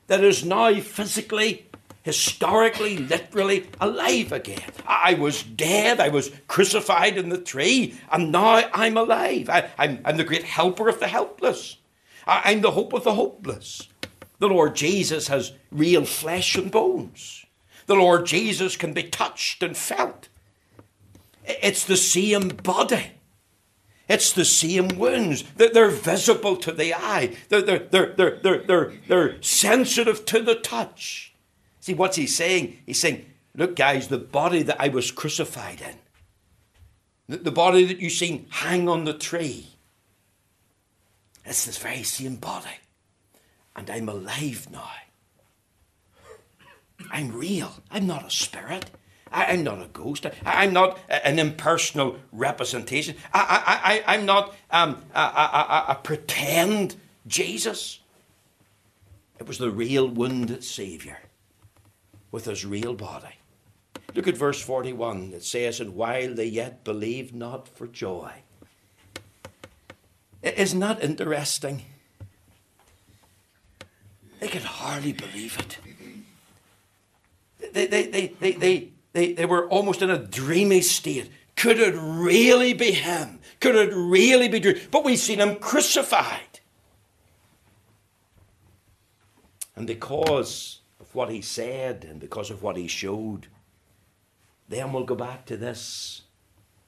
that 0.06 0.24
is 0.24 0.44
now 0.44 0.74
physically, 0.80 1.66
historically, 2.02 2.98
literally 2.98 3.66
alive 3.80 4.32
again. 4.32 4.70
I 4.86 5.14
was 5.14 5.42
dead, 5.42 6.00
I 6.00 6.08
was 6.08 6.30
crucified 6.48 7.16
in 7.16 7.28
the 7.28 7.38
tree, 7.38 7.98
and 8.10 8.32
now 8.32 8.68
I'm 8.72 8.96
alive. 8.96 9.48
I, 9.48 9.70
am 9.78 10.16
the 10.16 10.24
great 10.24 10.44
helper 10.44 10.88
of 10.88 11.00
the 11.00 11.08
helpless, 11.08 11.76
I, 12.26 12.42
I'm 12.46 12.60
the 12.60 12.72
hope 12.72 12.92
of 12.92 13.04
the 13.04 13.14
hopeless. 13.14 13.88
The 14.38 14.48
Lord 14.48 14.76
Jesus 14.76 15.28
has 15.28 15.52
real 15.70 16.04
flesh 16.04 16.54
and 16.54 16.70
bones. 16.70 17.44
The 17.86 17.96
Lord 17.96 18.26
Jesus 18.26 18.76
can 18.76 18.92
be 18.92 19.02
touched 19.02 19.62
and 19.62 19.76
felt. 19.76 20.28
It's 21.44 21.84
the 21.84 21.96
same 21.96 22.48
body. 22.48 23.12
It's 24.08 24.32
the 24.32 24.44
same 24.44 24.88
wounds. 24.98 25.44
They're 25.56 25.90
visible 25.90 26.56
to 26.56 26.72
the 26.72 26.94
eye. 26.94 27.36
They're, 27.50 27.60
they're, 27.60 27.78
they're, 27.78 28.14
they're, 28.14 28.38
they're, 28.42 28.62
they're, 28.62 28.92
they're 29.06 29.42
sensitive 29.42 30.24
to 30.26 30.40
the 30.40 30.54
touch. 30.54 31.34
See, 31.80 31.94
what's 31.94 32.16
he 32.16 32.26
saying? 32.26 32.78
He's 32.86 33.00
saying, 33.00 33.26
look, 33.54 33.76
guys, 33.76 34.08
the 34.08 34.18
body 34.18 34.62
that 34.62 34.80
I 34.80 34.88
was 34.88 35.10
crucified 35.10 35.82
in, 35.82 35.96
the, 37.28 37.36
the 37.36 37.52
body 37.52 37.84
that 37.84 38.00
you've 38.00 38.12
seen 38.12 38.46
hang 38.48 38.88
on 38.88 39.04
the 39.04 39.12
tree, 39.12 39.66
it's 41.44 41.66
this 41.66 41.78
very 41.78 42.02
same 42.02 42.36
body. 42.36 42.68
And 43.76 43.90
I'm 43.90 44.08
alive 44.08 44.68
now. 44.70 44.90
I'm 47.10 47.32
real. 47.32 47.72
I'm 47.90 48.06
not 48.06 48.26
a 48.26 48.30
spirit. 48.30 48.90
I, 49.30 49.54
am 49.54 49.64
not 49.64 49.82
a 49.82 49.88
ghost. 49.88 50.26
I, 50.44 50.64
am 50.64 50.72
not 50.72 50.98
an 51.08 51.38
impersonal 51.38 52.16
representation. 52.32 53.16
I, 53.32 54.02
I, 54.06 54.12
I, 54.12 54.14
am 54.16 54.26
not 54.26 54.54
um, 54.70 55.02
a, 55.14 55.20
a, 55.20 55.84
a, 55.88 55.94
pretend 56.02 56.96
Jesus. 57.26 58.00
It 59.38 59.46
was 59.46 59.58
the 59.58 59.70
real 59.70 60.08
wounded 60.08 60.64
Saviour 60.64 61.18
with 62.30 62.46
his 62.46 62.64
real 62.64 62.94
body. 62.94 63.36
Look 64.14 64.26
at 64.26 64.36
verse 64.36 64.60
41. 64.60 65.32
It 65.34 65.44
says, 65.44 65.80
And 65.80 65.94
while 65.94 66.34
they 66.34 66.46
yet 66.46 66.84
believed 66.84 67.34
not 67.34 67.68
for 67.68 67.86
joy. 67.86 68.32
Isn't 70.42 70.80
that 70.80 71.02
interesting? 71.02 71.84
They 74.40 74.48
could 74.48 74.62
hardly 74.62 75.12
believe 75.12 75.58
it. 75.58 75.78
They, 77.72 77.86
they, 77.86 78.06
they, 78.06 78.26
they, 78.40 78.52
they, 78.52 78.88
they, 79.18 79.32
they 79.32 79.46
were 79.46 79.68
almost 79.68 80.00
in 80.00 80.10
a 80.10 80.18
dreamy 80.18 80.80
state. 80.80 81.30
Could 81.56 81.80
it 81.80 81.94
really 81.98 82.72
be 82.72 82.92
him? 82.92 83.40
Could 83.60 83.74
it 83.74 83.92
really 83.92 84.48
be 84.48 84.60
true? 84.60 84.78
But 84.92 85.04
we've 85.04 85.18
seen 85.18 85.40
him 85.40 85.56
crucified. 85.56 86.60
And 89.74 89.86
because 89.86 90.80
of 91.00 91.12
what 91.14 91.30
he 91.30 91.40
said 91.40 92.06
and 92.08 92.20
because 92.20 92.50
of 92.50 92.62
what 92.62 92.76
he 92.76 92.86
showed, 92.86 93.48
then 94.68 94.92
we'll 94.92 95.04
go 95.04 95.16
back 95.16 95.46
to 95.46 95.56
this. 95.56 96.22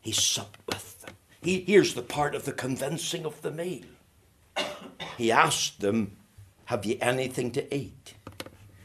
He 0.01 0.13
supped 0.13 0.61
with 0.67 1.01
them. 1.01 1.15
He, 1.43 1.61
here's 1.61 1.95
the 1.95 2.03
part 2.03 2.35
of 2.35 2.45
the 2.45 2.53
convincing 2.53 3.25
of 3.25 3.43
the 3.43 3.51
meal. 3.51 3.87
He 5.17 5.33
asked 5.33 5.81
them, 5.81 6.17
Have 6.67 6.85
ye 6.85 6.99
anything 7.01 7.51
to 7.53 7.75
eat? 7.75 8.15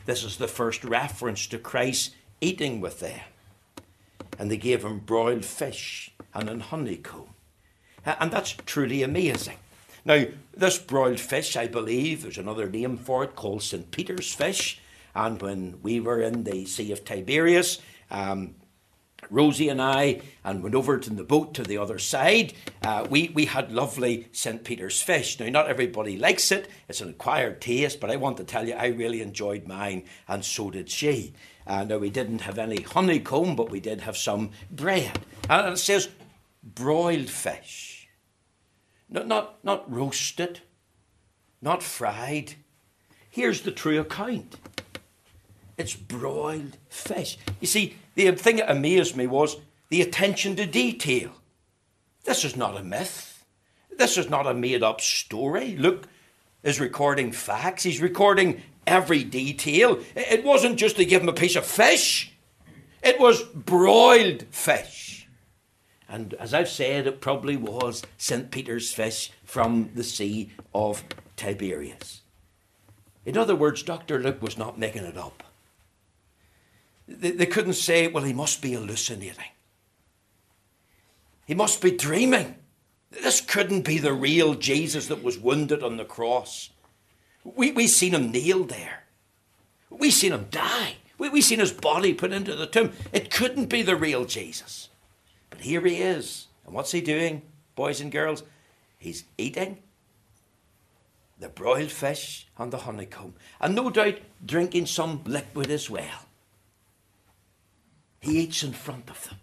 This 0.06 0.24
is 0.24 0.38
the 0.38 0.48
first 0.48 0.84
reference 0.84 1.48
to 1.48 1.58
Christ 1.58 2.16
eating 2.42 2.82
with 2.82 3.00
them. 3.00 3.22
And 4.38 4.50
they 4.50 4.58
gave 4.58 4.84
him 4.84 5.00
broiled 5.00 5.46
fish 5.46 6.14
and 6.34 6.50
an 6.50 6.60
honeycomb. 6.60 7.30
And 8.06 8.32
that's 8.32 8.56
truly 8.66 9.04
amazing. 9.04 9.58
Now, 10.04 10.26
this 10.56 10.78
broiled 10.78 11.20
fish, 11.20 11.58
I 11.58 11.68
believe, 11.68 12.22
there's 12.22 12.38
another 12.38 12.70
name 12.70 12.98
for 12.98 13.24
it 13.24 13.36
called 13.36 13.64
St. 13.64 13.90
Peter's 13.90 14.34
fish. 14.34 14.80
And 15.16 15.42
when 15.42 15.82
we 15.82 16.00
were 16.00 16.22
in 16.22 16.44
the 16.44 16.66
Sea 16.66 16.92
of 16.92 17.04
Tiberias, 17.04 17.80
um, 18.12 18.56
Rosie 19.30 19.70
and 19.70 19.82
I, 19.82 20.22
and 20.44 20.62
went 20.62 20.76
over 20.76 21.00
to 21.00 21.10
the 21.10 21.24
boat 21.24 21.54
to 21.56 21.64
the 21.64 21.78
other 21.78 22.00
side. 22.00 22.54
Uh, 22.84 23.08
we, 23.10 23.30
we 23.30 23.46
had 23.46 23.72
lovely 23.72 24.28
St. 24.32 24.64
Peter's 24.64 25.02
fish. 25.02 25.40
Now, 25.40 25.50
not 25.50 25.68
everybody 25.68 26.18
likes 26.18 26.52
it, 26.52 26.70
it's 26.88 27.02
an 27.02 27.10
acquired 27.10 27.62
taste, 27.62 28.00
but 28.00 28.12
I 28.12 28.18
want 28.18 28.38
to 28.38 28.44
tell 28.44 28.68
you, 28.68 28.74
I 28.74 28.88
really 28.88 29.22
enjoyed 29.22 29.68
mine, 29.68 30.04
and 30.28 30.44
so 30.44 30.70
did 30.70 30.90
she. 30.90 31.34
Uh, 31.68 31.86
we 32.00 32.10
didn't 32.10 32.42
have 32.42 32.60
any 32.60 32.82
honeycomb, 32.82 33.56
but 33.56 33.72
we 33.72 33.80
did 33.80 34.02
have 34.02 34.18
some 34.18 34.52
bread. 34.70 35.20
And 35.50 35.74
it 35.74 35.78
says 35.78 36.10
broiled 36.64 37.30
fish. 37.30 38.08
Not, 39.10 39.28
not, 39.28 39.64
not 39.64 39.92
roasted, 39.92 40.62
not 41.62 41.82
fried. 41.82 42.56
Here's 43.30 43.62
the 43.62 43.72
true 43.72 44.00
account 44.00 44.58
it's 45.78 45.96
broiled 45.96 46.78
fish. 46.88 47.38
You 47.60 47.68
see, 47.68 47.98
the 48.16 48.32
thing 48.32 48.58
that 48.58 48.72
amazed 48.72 49.16
me 49.18 49.28
was 49.28 49.58
the 49.90 50.02
attention 50.02 50.56
to 50.56 50.66
detail. 50.66 51.32
This 52.24 52.46
is 52.46 52.56
not 52.56 52.78
a 52.78 52.84
myth. 52.84 53.46
This 53.98 54.18
is 54.18 54.30
not 54.30 54.48
a 54.48 54.54
made 54.54 54.84
up 54.84 55.02
story. 55.02 55.76
Luke 55.76 56.08
is 56.64 56.80
recording 56.80 57.32
facts, 57.32 57.84
he's 57.84 58.02
recording 58.02 58.62
every 58.88 59.24
detail. 59.24 60.00
It 60.16 60.44
wasn't 60.44 60.78
just 60.78 60.96
to 60.98 61.06
give 61.06 61.22
him 61.22 61.30
a 61.30 61.34
piece 61.34 61.56
of 61.56 61.66
fish, 61.66 62.34
it 63.04 63.20
was 63.20 63.44
broiled 63.44 64.44
fish. 64.52 65.28
And 66.08 66.34
as 66.36 66.54
I've 66.54 66.70
said, 66.70 67.08
it 67.08 67.20
probably 67.20 67.58
was 67.58 68.04
St. 68.18 68.52
Peter's 68.52 68.94
fish 68.94 69.32
from 69.44 69.90
the 69.96 70.04
Sea 70.04 70.52
of 70.74 71.04
Tiberias. 71.36 72.22
In 73.26 73.38
other 73.38 73.56
words, 73.56 73.82
Dr. 73.82 74.20
Luke 74.20 74.42
was 74.42 74.58
not 74.58 74.78
making 74.78 75.04
it 75.04 75.18
up. 75.18 75.44
They, 77.08 77.32
they 77.32 77.46
couldn't 77.46 77.74
say, 77.74 78.08
well, 78.08 78.24
he 78.24 78.34
must 78.34 78.62
be 78.62 78.74
hallucinating. 78.74 79.46
He 81.46 81.54
must 81.54 81.82
be 81.82 81.92
dreaming. 81.92 82.56
This 83.12 83.42
couldn't 83.42 83.82
be 83.82 83.98
the 83.98 84.14
real 84.14 84.56
Jesus 84.56 85.08
that 85.08 85.24
was 85.24 85.38
wounded 85.38 85.84
on 85.84 85.98
the 85.98 86.06
cross. 86.06 86.70
We, 87.46 87.72
we 87.72 87.88
seen 87.88 88.14
him 88.14 88.32
nailed 88.32 88.70
there. 88.70 89.04
We 89.90 90.12
seen 90.12 90.34
him 90.34 90.48
die. 90.50 90.96
We, 91.18 91.30
we 91.30 91.42
seen 91.42 91.60
his 91.60 91.72
body 91.72 92.14
put 92.14 92.34
into 92.34 92.56
the 92.56 92.66
tomb. 92.66 92.92
It 93.14 93.32
couldn't 93.32 93.68
be 93.68 93.84
the 93.84 93.96
real 93.96 94.26
Jesus. 94.26 94.90
But 95.50 95.62
here 95.62 95.82
he 95.82 96.02
is. 96.02 96.48
And 96.66 96.74
what's 96.74 96.92
he 96.92 97.00
doing, 97.00 97.44
boys 97.76 98.02
and 98.02 98.12
girls? 98.12 98.44
He's 98.98 99.24
eating 99.38 99.78
the 101.40 101.50
broiled 101.50 101.92
fish 101.92 102.48
and 102.58 102.74
the 102.74 102.80
honeycomb. 102.80 103.36
And 103.62 103.76
no 103.76 103.90
doubt 103.90 104.16
drinking 104.44 104.88
some 104.88 105.22
liquid 105.26 105.70
as 105.70 105.90
well. 105.90 106.26
He 108.20 108.40
eats 108.40 108.64
in 108.64 108.74
front 108.74 109.10
of 109.10 109.24
them. 109.30 109.38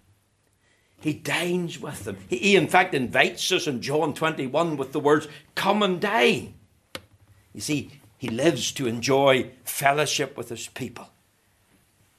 He 1.01 1.13
dines 1.13 1.79
with 1.79 2.05
them. 2.05 2.17
He, 2.29 2.39
he, 2.39 2.57
in 2.57 2.69
fact, 2.69 2.95
invites 2.95 3.51
us 3.53 3.67
in 3.67 3.83
John 3.83 4.15
21 4.15 4.77
with 4.77 4.93
the 4.93 5.01
words, 5.01 5.29
Come 5.55 5.83
and 5.83 6.01
dine. 6.01 6.55
You 7.55 7.61
see, 7.61 7.91
he 8.19 8.29
lives 8.29 8.73
to 8.73 8.87
enjoy 8.87 9.51
fellowship 9.65 10.37
with 10.37 10.49
his 10.49 10.69
people. 10.69 11.09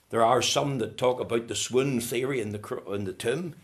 There 0.10 0.24
are 0.24 0.42
some 0.42 0.78
that 0.78 0.98
talk 0.98 1.20
about 1.20 1.48
the 1.48 1.56
swoon 1.56 2.00
theory 2.00 2.40
in 2.40 2.52
the, 2.52 2.82
in 2.92 3.06
the 3.06 3.14
tomb. 3.14 3.56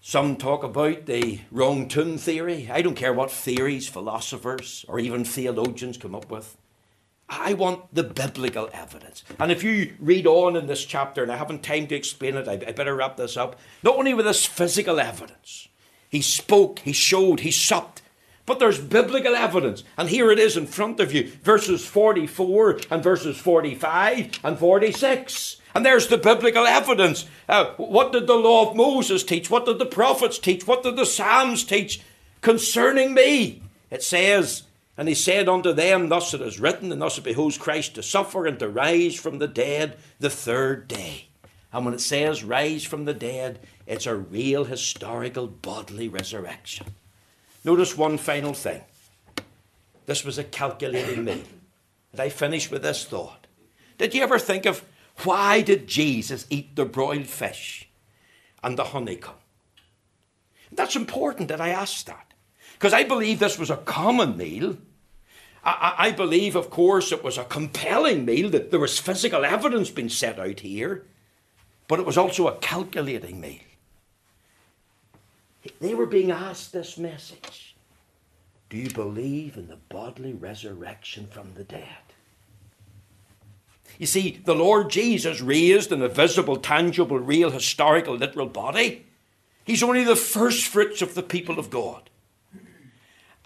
Some 0.00 0.36
talk 0.36 0.62
about 0.62 1.06
the 1.06 1.40
wrong 1.50 1.88
tomb 1.88 2.16
theory. 2.16 2.70
I 2.72 2.80
don't 2.80 2.94
care 2.94 3.12
what 3.12 3.30
theories 3.30 3.88
philosophers 3.88 4.84
or 4.88 5.00
even 5.00 5.24
theologians 5.24 5.98
come 5.98 6.14
up 6.14 6.30
with. 6.30 6.56
I 7.28 7.54
want 7.54 7.92
the 7.92 8.04
biblical 8.04 8.70
evidence. 8.72 9.24
And 9.38 9.50
if 9.50 9.64
you 9.64 9.94
read 9.98 10.26
on 10.26 10.54
in 10.54 10.68
this 10.68 10.84
chapter, 10.84 11.22
and 11.22 11.32
I 11.32 11.36
haven't 11.36 11.64
time 11.64 11.88
to 11.88 11.96
explain 11.96 12.36
it, 12.36 12.46
I, 12.46 12.52
I 12.52 12.72
better 12.72 12.94
wrap 12.94 13.16
this 13.16 13.36
up. 13.36 13.58
Not 13.82 13.96
only 13.96 14.14
with 14.14 14.26
this 14.26 14.46
physical 14.46 15.00
evidence, 15.00 15.68
he 16.08 16.22
spoke, 16.22 16.78
he 16.78 16.92
showed, 16.92 17.40
he 17.40 17.50
supped, 17.50 18.02
but 18.46 18.60
there's 18.60 18.78
biblical 18.78 19.34
evidence. 19.34 19.84
And 19.98 20.08
here 20.08 20.30
it 20.30 20.38
is 20.38 20.56
in 20.56 20.66
front 20.66 21.00
of 21.00 21.12
you 21.12 21.28
verses 21.42 21.84
44 21.84 22.80
and 22.90 23.02
verses 23.02 23.36
45 23.36 24.40
and 24.42 24.58
46. 24.58 25.60
And 25.74 25.84
there's 25.84 26.06
the 26.06 26.16
biblical 26.16 26.64
evidence. 26.64 27.26
Uh, 27.48 27.72
what 27.76 28.12
did 28.12 28.26
the 28.26 28.34
law 28.34 28.70
of 28.70 28.76
Moses 28.76 29.24
teach? 29.24 29.50
What 29.50 29.66
did 29.66 29.78
the 29.78 29.84
prophets 29.84 30.38
teach? 30.38 30.66
What 30.66 30.82
did 30.82 30.96
the 30.96 31.04
Psalms 31.04 31.64
teach 31.64 32.00
concerning 32.40 33.12
me? 33.12 33.62
It 33.90 34.02
says, 34.02 34.62
and 34.96 35.08
he 35.08 35.14
said 35.14 35.48
unto 35.48 35.72
them, 35.72 36.08
Thus 36.08 36.32
it 36.32 36.40
is 36.40 36.58
written, 36.58 36.90
and 36.90 37.02
thus 37.02 37.18
it 37.18 37.24
behoves 37.24 37.58
Christ 37.58 37.94
to 37.96 38.02
suffer 38.02 38.46
and 38.46 38.58
to 38.58 38.68
rise 38.68 39.16
from 39.16 39.38
the 39.38 39.48
dead 39.48 39.98
the 40.18 40.30
third 40.30 40.88
day. 40.88 41.26
And 41.72 41.84
when 41.84 41.92
it 41.92 42.00
says 42.00 42.42
rise 42.42 42.84
from 42.84 43.04
the 43.04 43.12
dead, 43.12 43.58
it's 43.86 44.06
a 44.06 44.16
real 44.16 44.64
historical 44.64 45.46
bodily 45.46 46.08
resurrection. 46.08 46.94
Notice 47.66 47.96
one 47.96 48.16
final 48.16 48.54
thing. 48.54 48.80
This 50.06 50.24
was 50.24 50.38
a 50.38 50.44
calculating 50.44 51.24
meal. 51.24 51.42
And 52.12 52.20
I 52.20 52.28
finish 52.28 52.70
with 52.70 52.82
this 52.82 53.04
thought. 53.04 53.48
Did 53.98 54.14
you 54.14 54.22
ever 54.22 54.38
think 54.38 54.66
of 54.66 54.84
why 55.24 55.62
did 55.62 55.88
Jesus 55.88 56.46
eat 56.48 56.76
the 56.76 56.84
broiled 56.84 57.26
fish 57.26 57.88
and 58.62 58.78
the 58.78 58.84
honeycomb? 58.84 59.34
That's 60.70 60.94
important 60.94 61.48
that 61.48 61.60
I 61.60 61.70
ask 61.70 62.06
that. 62.06 62.34
Because 62.74 62.92
I 62.92 63.02
believe 63.02 63.40
this 63.40 63.58
was 63.58 63.70
a 63.70 63.78
common 63.78 64.36
meal. 64.36 64.78
I, 65.64 65.94
I, 65.98 66.10
believe, 66.12 66.54
of 66.54 66.70
course, 66.70 67.10
it 67.10 67.24
was 67.24 67.36
a 67.36 67.44
compelling 67.44 68.24
meal, 68.24 68.48
that 68.50 68.70
there 68.70 68.78
was 68.78 69.00
physical 69.00 69.44
evidence 69.44 69.90
being 69.90 70.08
set 70.08 70.38
out 70.38 70.60
here, 70.60 71.04
but 71.88 71.98
it 71.98 72.06
was 72.06 72.16
also 72.16 72.46
a 72.46 72.56
calculating 72.58 73.40
meal. 73.40 73.58
They 75.80 75.94
were 75.94 76.06
being 76.06 76.30
asked 76.30 76.72
this 76.72 76.98
message 76.98 77.76
Do 78.68 78.76
you 78.76 78.90
believe 78.90 79.56
in 79.56 79.68
the 79.68 79.78
bodily 79.88 80.32
resurrection 80.32 81.28
from 81.30 81.52
the 81.54 81.64
dead? 81.64 81.86
You 83.98 84.06
see, 84.06 84.40
the 84.44 84.54
Lord 84.54 84.90
Jesus 84.90 85.40
raised 85.40 85.90
in 85.90 86.02
a 86.02 86.08
visible, 86.08 86.56
tangible, 86.56 87.18
real, 87.18 87.50
historical, 87.50 88.14
literal 88.16 88.46
body. 88.46 89.06
He's 89.64 89.82
only 89.82 90.04
the 90.04 90.16
first 90.16 90.66
fruits 90.66 91.02
of 91.02 91.14
the 91.14 91.22
people 91.22 91.58
of 91.58 91.70
God. 91.70 92.10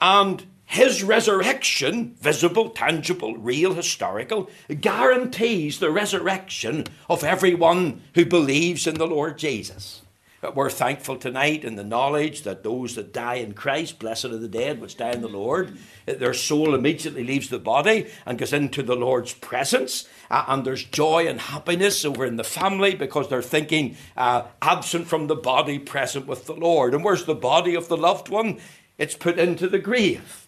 And 0.01 0.45
his 0.71 1.03
resurrection, 1.03 2.15
visible, 2.21 2.71
tangible, 2.71 3.37
real, 3.37 3.75
historical, 3.75 4.49
guarantees 4.81 5.79
the 5.79 5.91
resurrection 5.91 6.87
of 7.09 7.25
everyone 7.25 8.03
who 8.15 8.25
believes 8.25 8.87
in 8.87 8.95
the 8.95 9.07
Lord 9.07 9.37
Jesus. 9.37 10.03
We're 10.43 10.71
thankful 10.71 11.17
tonight 11.17 11.65
in 11.65 11.77
the 11.77 11.85
knowledge 11.85 12.45
that 12.45 12.63
those 12.63 12.95
that 12.95 13.13
die 13.13 13.35
in 13.35 13.53
Christ, 13.53 13.99
blessed 13.99 14.25
are 14.25 14.39
the 14.39 14.49
dead 14.49 14.81
which 14.81 14.97
die 14.97 15.11
in 15.11 15.21
the 15.21 15.29
Lord, 15.29 15.77
their 16.07 16.33
soul 16.33 16.75
immediately 16.75 17.25
leaves 17.25 17.51
the 17.51 17.59
body 17.59 18.07
and 18.25 18.39
goes 18.39 18.55
into 18.55 18.83
the 18.83 18.97
Lord's 18.97 19.35
presence. 19.35 20.09
Uh, 20.31 20.45
and 20.49 20.65
there's 20.65 20.85
joy 20.85 21.27
and 21.27 21.39
happiness 21.39 22.07
over 22.07 22.25
in 22.25 22.37
the 22.37 22.45
family 22.45 22.95
because 22.95 23.29
they're 23.29 23.43
thinking 23.43 23.97
uh, 24.17 24.45
absent 24.63 25.09
from 25.09 25.27
the 25.27 25.37
body, 25.37 25.79
present 25.79 26.27
with 26.27 26.47
the 26.47 26.55
Lord. 26.55 26.95
And 26.95 27.05
where's 27.05 27.27
the 27.27 27.35
body 27.35 27.75
of 27.75 27.89
the 27.89 27.99
loved 27.99 28.31
one? 28.31 28.61
It's 28.97 29.17
put 29.17 29.39
into 29.39 29.69
the 29.69 29.79
grave. 29.79 30.47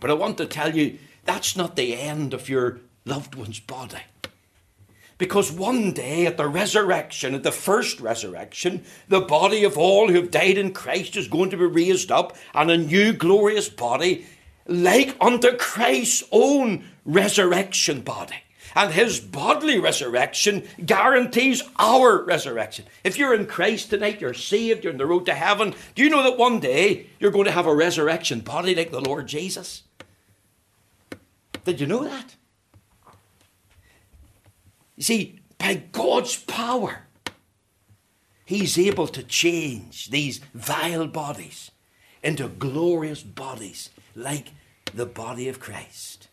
But 0.00 0.10
I 0.10 0.14
want 0.14 0.38
to 0.38 0.46
tell 0.46 0.76
you 0.76 0.98
that's 1.24 1.56
not 1.56 1.74
the 1.74 1.96
end 1.96 2.32
of 2.32 2.48
your 2.48 2.78
loved 3.04 3.34
one's 3.34 3.58
body. 3.58 4.02
Because 5.20 5.52
one 5.52 5.92
day 5.92 6.24
at 6.24 6.38
the 6.38 6.48
resurrection, 6.48 7.34
at 7.34 7.42
the 7.42 7.52
first 7.52 8.00
resurrection, 8.00 8.82
the 9.06 9.20
body 9.20 9.64
of 9.64 9.76
all 9.76 10.08
who 10.08 10.14
have 10.14 10.30
died 10.30 10.56
in 10.56 10.72
Christ 10.72 11.14
is 11.14 11.28
going 11.28 11.50
to 11.50 11.58
be 11.58 11.66
raised 11.66 12.10
up, 12.10 12.38
and 12.54 12.70
a 12.70 12.78
new 12.78 13.12
glorious 13.12 13.68
body, 13.68 14.24
like 14.66 15.14
unto 15.20 15.54
Christ's 15.58 16.24
own 16.32 16.86
resurrection 17.04 18.00
body. 18.00 18.36
And 18.74 18.94
his 18.94 19.20
bodily 19.20 19.78
resurrection 19.78 20.66
guarantees 20.86 21.62
our 21.78 22.24
resurrection. 22.24 22.86
If 23.04 23.18
you're 23.18 23.34
in 23.34 23.44
Christ 23.44 23.90
tonight, 23.90 24.22
you're 24.22 24.32
saved, 24.32 24.84
you're 24.84 24.94
on 24.94 24.98
the 24.98 25.04
road 25.04 25.26
to 25.26 25.34
heaven. 25.34 25.74
Do 25.94 26.02
you 26.02 26.08
know 26.08 26.22
that 26.22 26.38
one 26.38 26.60
day 26.60 27.08
you're 27.18 27.30
going 27.30 27.44
to 27.44 27.52
have 27.52 27.66
a 27.66 27.74
resurrection 27.74 28.40
body 28.40 28.74
like 28.74 28.90
the 28.90 29.02
Lord 29.02 29.26
Jesus? 29.26 29.82
Did 31.66 31.78
you 31.78 31.86
know 31.86 32.04
that? 32.04 32.36
You 35.00 35.04
see, 35.04 35.40
by 35.56 35.76
God's 35.92 36.36
power, 36.36 37.06
He's 38.44 38.76
able 38.76 39.08
to 39.08 39.22
change 39.22 40.10
these 40.10 40.42
vile 40.52 41.06
bodies 41.06 41.70
into 42.22 42.48
glorious 42.48 43.22
bodies 43.22 43.88
like 44.14 44.48
the 44.92 45.06
body 45.06 45.48
of 45.48 45.58
Christ. 45.58 46.28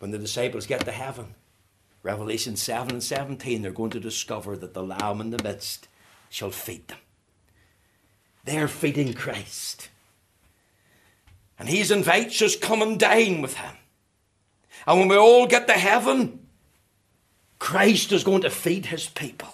When 0.00 0.10
the 0.10 0.18
disciples 0.18 0.66
get 0.66 0.86
to 0.86 0.90
heaven, 0.90 1.36
Revelation 2.02 2.56
7 2.56 2.90
and 2.90 3.02
17, 3.02 3.62
they're 3.62 3.70
going 3.70 3.90
to 3.90 4.00
discover 4.00 4.56
that 4.56 4.74
the 4.74 4.82
Lamb 4.82 5.20
in 5.20 5.30
the 5.30 5.40
midst 5.40 5.86
shall 6.28 6.50
feed 6.50 6.88
them. 6.88 6.98
They're 8.44 8.66
feeding 8.66 9.14
Christ. 9.14 9.88
And 11.60 11.68
He's 11.68 11.92
invites 11.92 12.42
us, 12.42 12.56
come 12.56 12.82
and 12.82 12.98
dine 12.98 13.40
with 13.40 13.54
Him. 13.54 13.76
And 14.84 14.98
when 14.98 15.08
we 15.08 15.16
all 15.16 15.46
get 15.46 15.68
to 15.68 15.74
heaven, 15.74 16.46
Christ 17.58 18.12
is 18.12 18.24
going 18.24 18.42
to 18.42 18.50
feed 18.50 18.86
his 18.86 19.06
people. 19.06 19.48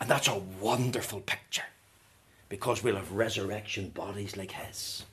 And 0.00 0.08
that's 0.08 0.28
a 0.28 0.42
wonderful 0.60 1.20
picture 1.20 1.64
because 2.48 2.82
we'll 2.82 2.96
have 2.96 3.12
resurrection 3.12 3.88
bodies 3.88 4.36
like 4.36 4.52
his. 4.52 5.04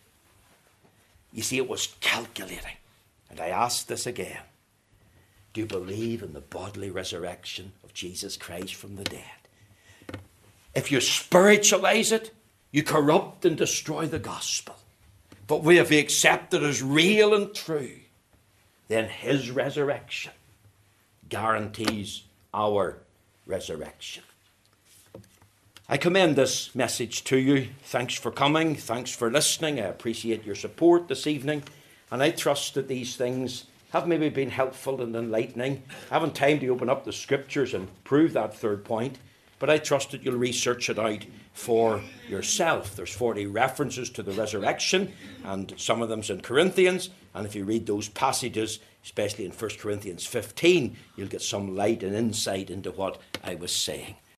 You 1.33 1.41
see, 1.43 1.57
it 1.57 1.69
was 1.69 1.95
calculating. 2.01 2.75
And 3.29 3.39
I 3.39 3.47
ask 3.47 3.87
this 3.87 4.05
again 4.05 4.41
Do 5.53 5.61
you 5.61 5.67
believe 5.67 6.21
in 6.21 6.33
the 6.33 6.41
bodily 6.41 6.89
resurrection 6.89 7.71
of 7.83 7.93
Jesus 7.93 8.37
Christ 8.37 8.75
from 8.75 8.95
the 8.95 9.03
dead? 9.03 10.19
If 10.75 10.91
you 10.91 11.01
spiritualize 11.01 12.11
it, 12.11 12.31
you 12.71 12.83
corrupt 12.83 13.45
and 13.45 13.57
destroy 13.57 14.07
the 14.07 14.19
gospel. 14.19 14.75
But 15.47 15.65
if 15.65 15.89
we 15.89 15.99
accept 15.99 16.53
it 16.53 16.63
as 16.63 16.81
real 16.81 17.33
and 17.33 17.53
true, 17.53 17.99
then 18.87 19.09
his 19.09 19.51
resurrection 19.51 20.31
guarantees 21.31 22.23
our 22.53 22.97
resurrection. 23.47 24.21
I 25.89 25.97
commend 25.97 26.35
this 26.35 26.75
message 26.75 27.23
to 27.25 27.37
you. 27.37 27.69
Thanks 27.83 28.13
for 28.13 28.31
coming. 28.31 28.75
Thanks 28.75 29.11
for 29.11 29.31
listening. 29.31 29.79
I 29.79 29.85
appreciate 29.85 30.45
your 30.45 30.55
support 30.55 31.07
this 31.07 31.25
evening. 31.25 31.63
And 32.11 32.21
I 32.21 32.29
trust 32.29 32.75
that 32.75 32.87
these 32.87 33.15
things 33.15 33.65
have 33.91 34.07
maybe 34.07 34.29
been 34.29 34.51
helpful 34.51 35.01
and 35.01 35.15
enlightening. 35.15 35.83
I 36.09 36.13
haven't 36.13 36.35
time 36.35 36.59
to 36.59 36.67
open 36.67 36.89
up 36.89 37.03
the 37.03 37.13
scriptures 37.13 37.73
and 37.73 37.89
prove 38.03 38.33
that 38.33 38.55
third 38.55 38.85
point, 38.85 39.17
but 39.59 39.69
I 39.69 39.79
trust 39.79 40.11
that 40.11 40.23
you'll 40.23 40.37
research 40.37 40.89
it 40.89 40.99
out 40.99 41.25
for 41.53 42.01
yourself. 42.29 42.95
There's 42.95 43.13
40 43.13 43.47
references 43.47 44.09
to 44.11 44.23
the 44.23 44.31
resurrection, 44.31 45.13
and 45.43 45.73
some 45.77 46.01
of 46.01 46.09
them's 46.09 46.29
in 46.29 46.41
Corinthians. 46.41 47.09
And 47.33 47.45
if 47.45 47.55
you 47.55 47.65
read 47.65 47.85
those 47.85 48.07
passages, 48.07 48.79
especially 49.03 49.45
in 49.45 49.51
1 49.51 49.71
Corinthians 49.79 50.25
15, 50.25 50.95
you'll 51.15 51.27
get 51.27 51.41
some 51.41 51.75
light 51.75 52.03
and 52.03 52.15
insight 52.15 52.69
into 52.69 52.91
what 52.91 53.19
I 53.43 53.55
was 53.55 53.71
saying. 53.71 54.15